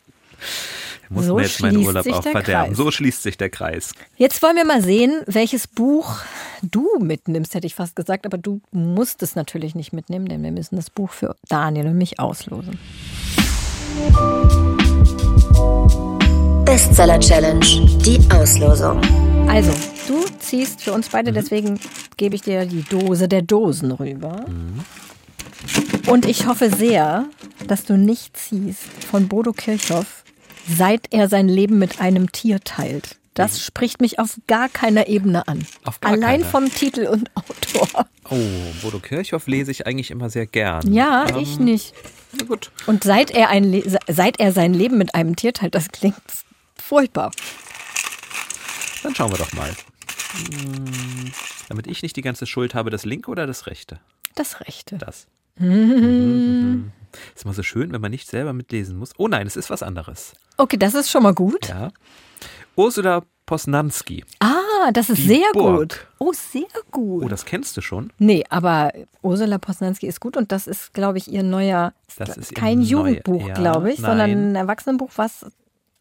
[1.11, 2.67] Muss So mir jetzt meinen schließt Urlaub sich auch der verderben.
[2.69, 2.77] Kreis.
[2.77, 3.93] So schließt sich der Kreis.
[4.15, 6.19] Jetzt wollen wir mal sehen, welches Buch
[6.61, 10.51] du mitnimmst, hätte ich fast gesagt, aber du musst es natürlich nicht mitnehmen, denn wir
[10.51, 12.79] müssen das Buch für Daniel und mich auslosen.
[16.63, 17.65] Bestseller Challenge.
[18.05, 19.01] Die Auslosung.
[19.49, 19.73] Also,
[20.07, 21.77] du ziehst für uns beide, deswegen
[22.15, 24.45] gebe ich dir die Dose der Dosen rüber.
[26.07, 27.25] Und ich hoffe sehr,
[27.67, 30.23] dass du nicht ziehst von Bodo Kirchhoff,
[30.67, 33.17] seit er sein Leben mit einem Tier teilt.
[33.33, 35.65] Das spricht mich auf gar keiner Ebene an.
[35.85, 36.51] Auf gar Allein keiner.
[36.51, 38.05] vom Titel und Autor.
[38.29, 38.37] Oh,
[38.81, 40.91] Bodo Kirchhoff lese ich eigentlich immer sehr gern.
[40.91, 41.93] Ja, Ähm, ich nicht.
[42.37, 42.71] Na gut.
[42.87, 46.15] Und seit er, ein Le seit er sein Leben mit einem Tier teilt, das klingt
[46.77, 47.31] furchtbar.
[49.03, 49.69] Dann schauen wir doch mal.
[49.69, 51.31] Hm,
[51.69, 53.99] Damit ich nicht die ganze Schuld habe, das linke oder das rechte?
[54.35, 54.97] Das Rechte.
[54.97, 55.27] Das.
[57.35, 59.11] Ist immer so schön, wenn man nicht selber mitlesen muss.
[59.17, 60.33] Oh nein, es ist was anderes.
[60.57, 61.69] Okay, das ist schon mal gut.
[61.69, 61.91] Ja.
[62.75, 64.23] Ursula Posnanski.
[64.39, 65.77] Ah, das ist Die sehr Burg.
[65.77, 66.07] gut.
[66.19, 67.23] Oh, sehr gut.
[67.25, 68.11] Oh, das kennst du schon.
[68.17, 68.91] Nee, aber
[69.21, 73.47] Ursula Posnanski ist gut und das ist, glaube ich, ihr neuer, Das ist kein Jugendbuch,
[73.49, 74.51] ja, glaube ich, sondern nein.
[74.51, 75.45] ein Erwachsenenbuch, was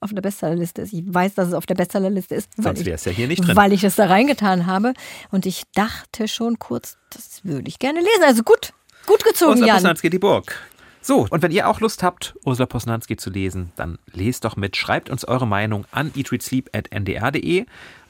[0.03, 0.93] auf der Bestsellerliste ist.
[0.95, 3.27] Ich weiß, dass es auf der Bestsellerliste ist, weil, Sonst ich, wäre es ja hier
[3.29, 3.57] nicht drin.
[3.57, 4.95] weil ich es da reingetan habe.
[5.31, 8.23] Und ich dachte schon kurz, das würde ich gerne lesen.
[8.25, 8.73] Also gut,
[9.07, 9.77] gut gezogen, Ursula Jan.
[9.77, 10.57] Posnanski, die Burg.
[11.03, 14.77] So, und wenn ihr auch Lust habt, Ursula Posnanski zu lesen, dann lest doch mit,
[14.77, 17.65] schreibt uns eure Meinung an eatreadsleep.ndr.de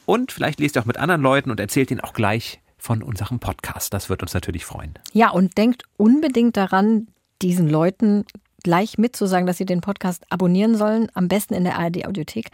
[0.06, 3.38] und vielleicht lest ihr auch mit anderen Leuten und erzählt ihnen auch gleich von unserem
[3.38, 3.94] Podcast.
[3.94, 4.94] Das wird uns natürlich freuen.
[5.12, 7.06] Ja, und denkt unbedingt daran,
[7.42, 8.24] diesen Leuten
[8.62, 12.50] gleich mitzusagen, dass sie den Podcast abonnieren sollen, am besten in der ARD Audiothek.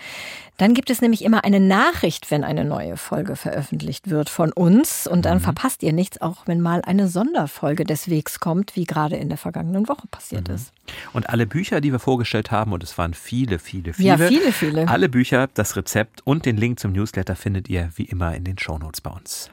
[0.57, 5.07] Dann gibt es nämlich immer eine Nachricht, wenn eine neue Folge veröffentlicht wird von uns
[5.07, 9.17] und dann verpasst ihr nichts, auch wenn mal eine Sonderfolge des Wegs kommt, wie gerade
[9.17, 10.73] in der vergangenen Woche passiert ist.
[11.13, 14.09] Und alle Bücher, die wir vorgestellt haben, und es waren viele, viele, viele.
[14.09, 14.89] Ja, viele, viele.
[14.89, 18.59] Alle Bücher, das Rezept und den Link zum Newsletter findet ihr wie immer in den
[18.59, 19.51] Shownotes bei uns.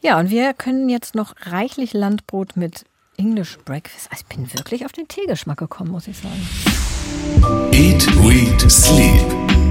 [0.00, 2.84] Ja, und wir können jetzt noch reichlich Landbrot mit
[3.16, 4.08] English Breakfast.
[4.10, 6.48] Also ich bin wirklich auf den Teegeschmack gekommen, muss ich sagen.
[7.72, 9.61] Eat, Read, Sleep.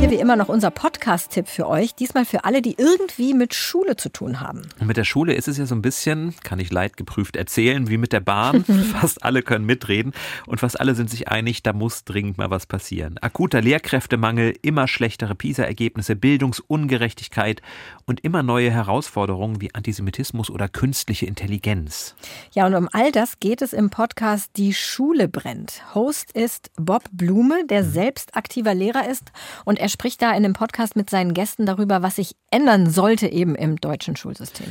[0.00, 1.94] Hier wie immer noch unser Podcast-Tipp für euch.
[1.94, 4.62] Diesmal für alle, die irgendwie mit Schule zu tun haben.
[4.80, 7.98] Und mit der Schule ist es ja so ein bisschen, kann ich leidgeprüft erzählen, wie
[7.98, 8.64] mit der Bahn.
[8.92, 10.14] fast alle können mitreden
[10.46, 13.18] und fast alle sind sich einig, da muss dringend mal was passieren.
[13.20, 17.60] Akuter Lehrkräftemangel, immer schlechtere PISA-Ergebnisse, Bildungsungerechtigkeit
[18.06, 22.14] und immer neue Herausforderungen wie Antisemitismus oder künstliche Intelligenz.
[22.52, 25.82] Ja, und um all das geht es im Podcast Die Schule brennt.
[25.94, 29.30] Host ist Bob Blume, der selbst aktiver Lehrer ist.
[29.66, 33.28] Und er spricht da in dem Podcast mit seinen Gästen darüber, was sich ändern sollte
[33.28, 34.66] eben im deutschen Schulsystem.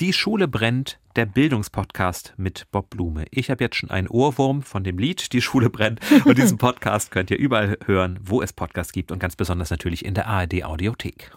[0.00, 3.26] Die Schule brennt, der Bildungspodcast mit Bob Blume.
[3.30, 7.10] Ich habe jetzt schon einen Ohrwurm von dem Lied Die Schule brennt und diesen Podcast
[7.10, 10.64] könnt ihr überall hören, wo es Podcasts gibt und ganz besonders natürlich in der ARD
[10.64, 11.32] Audiothek.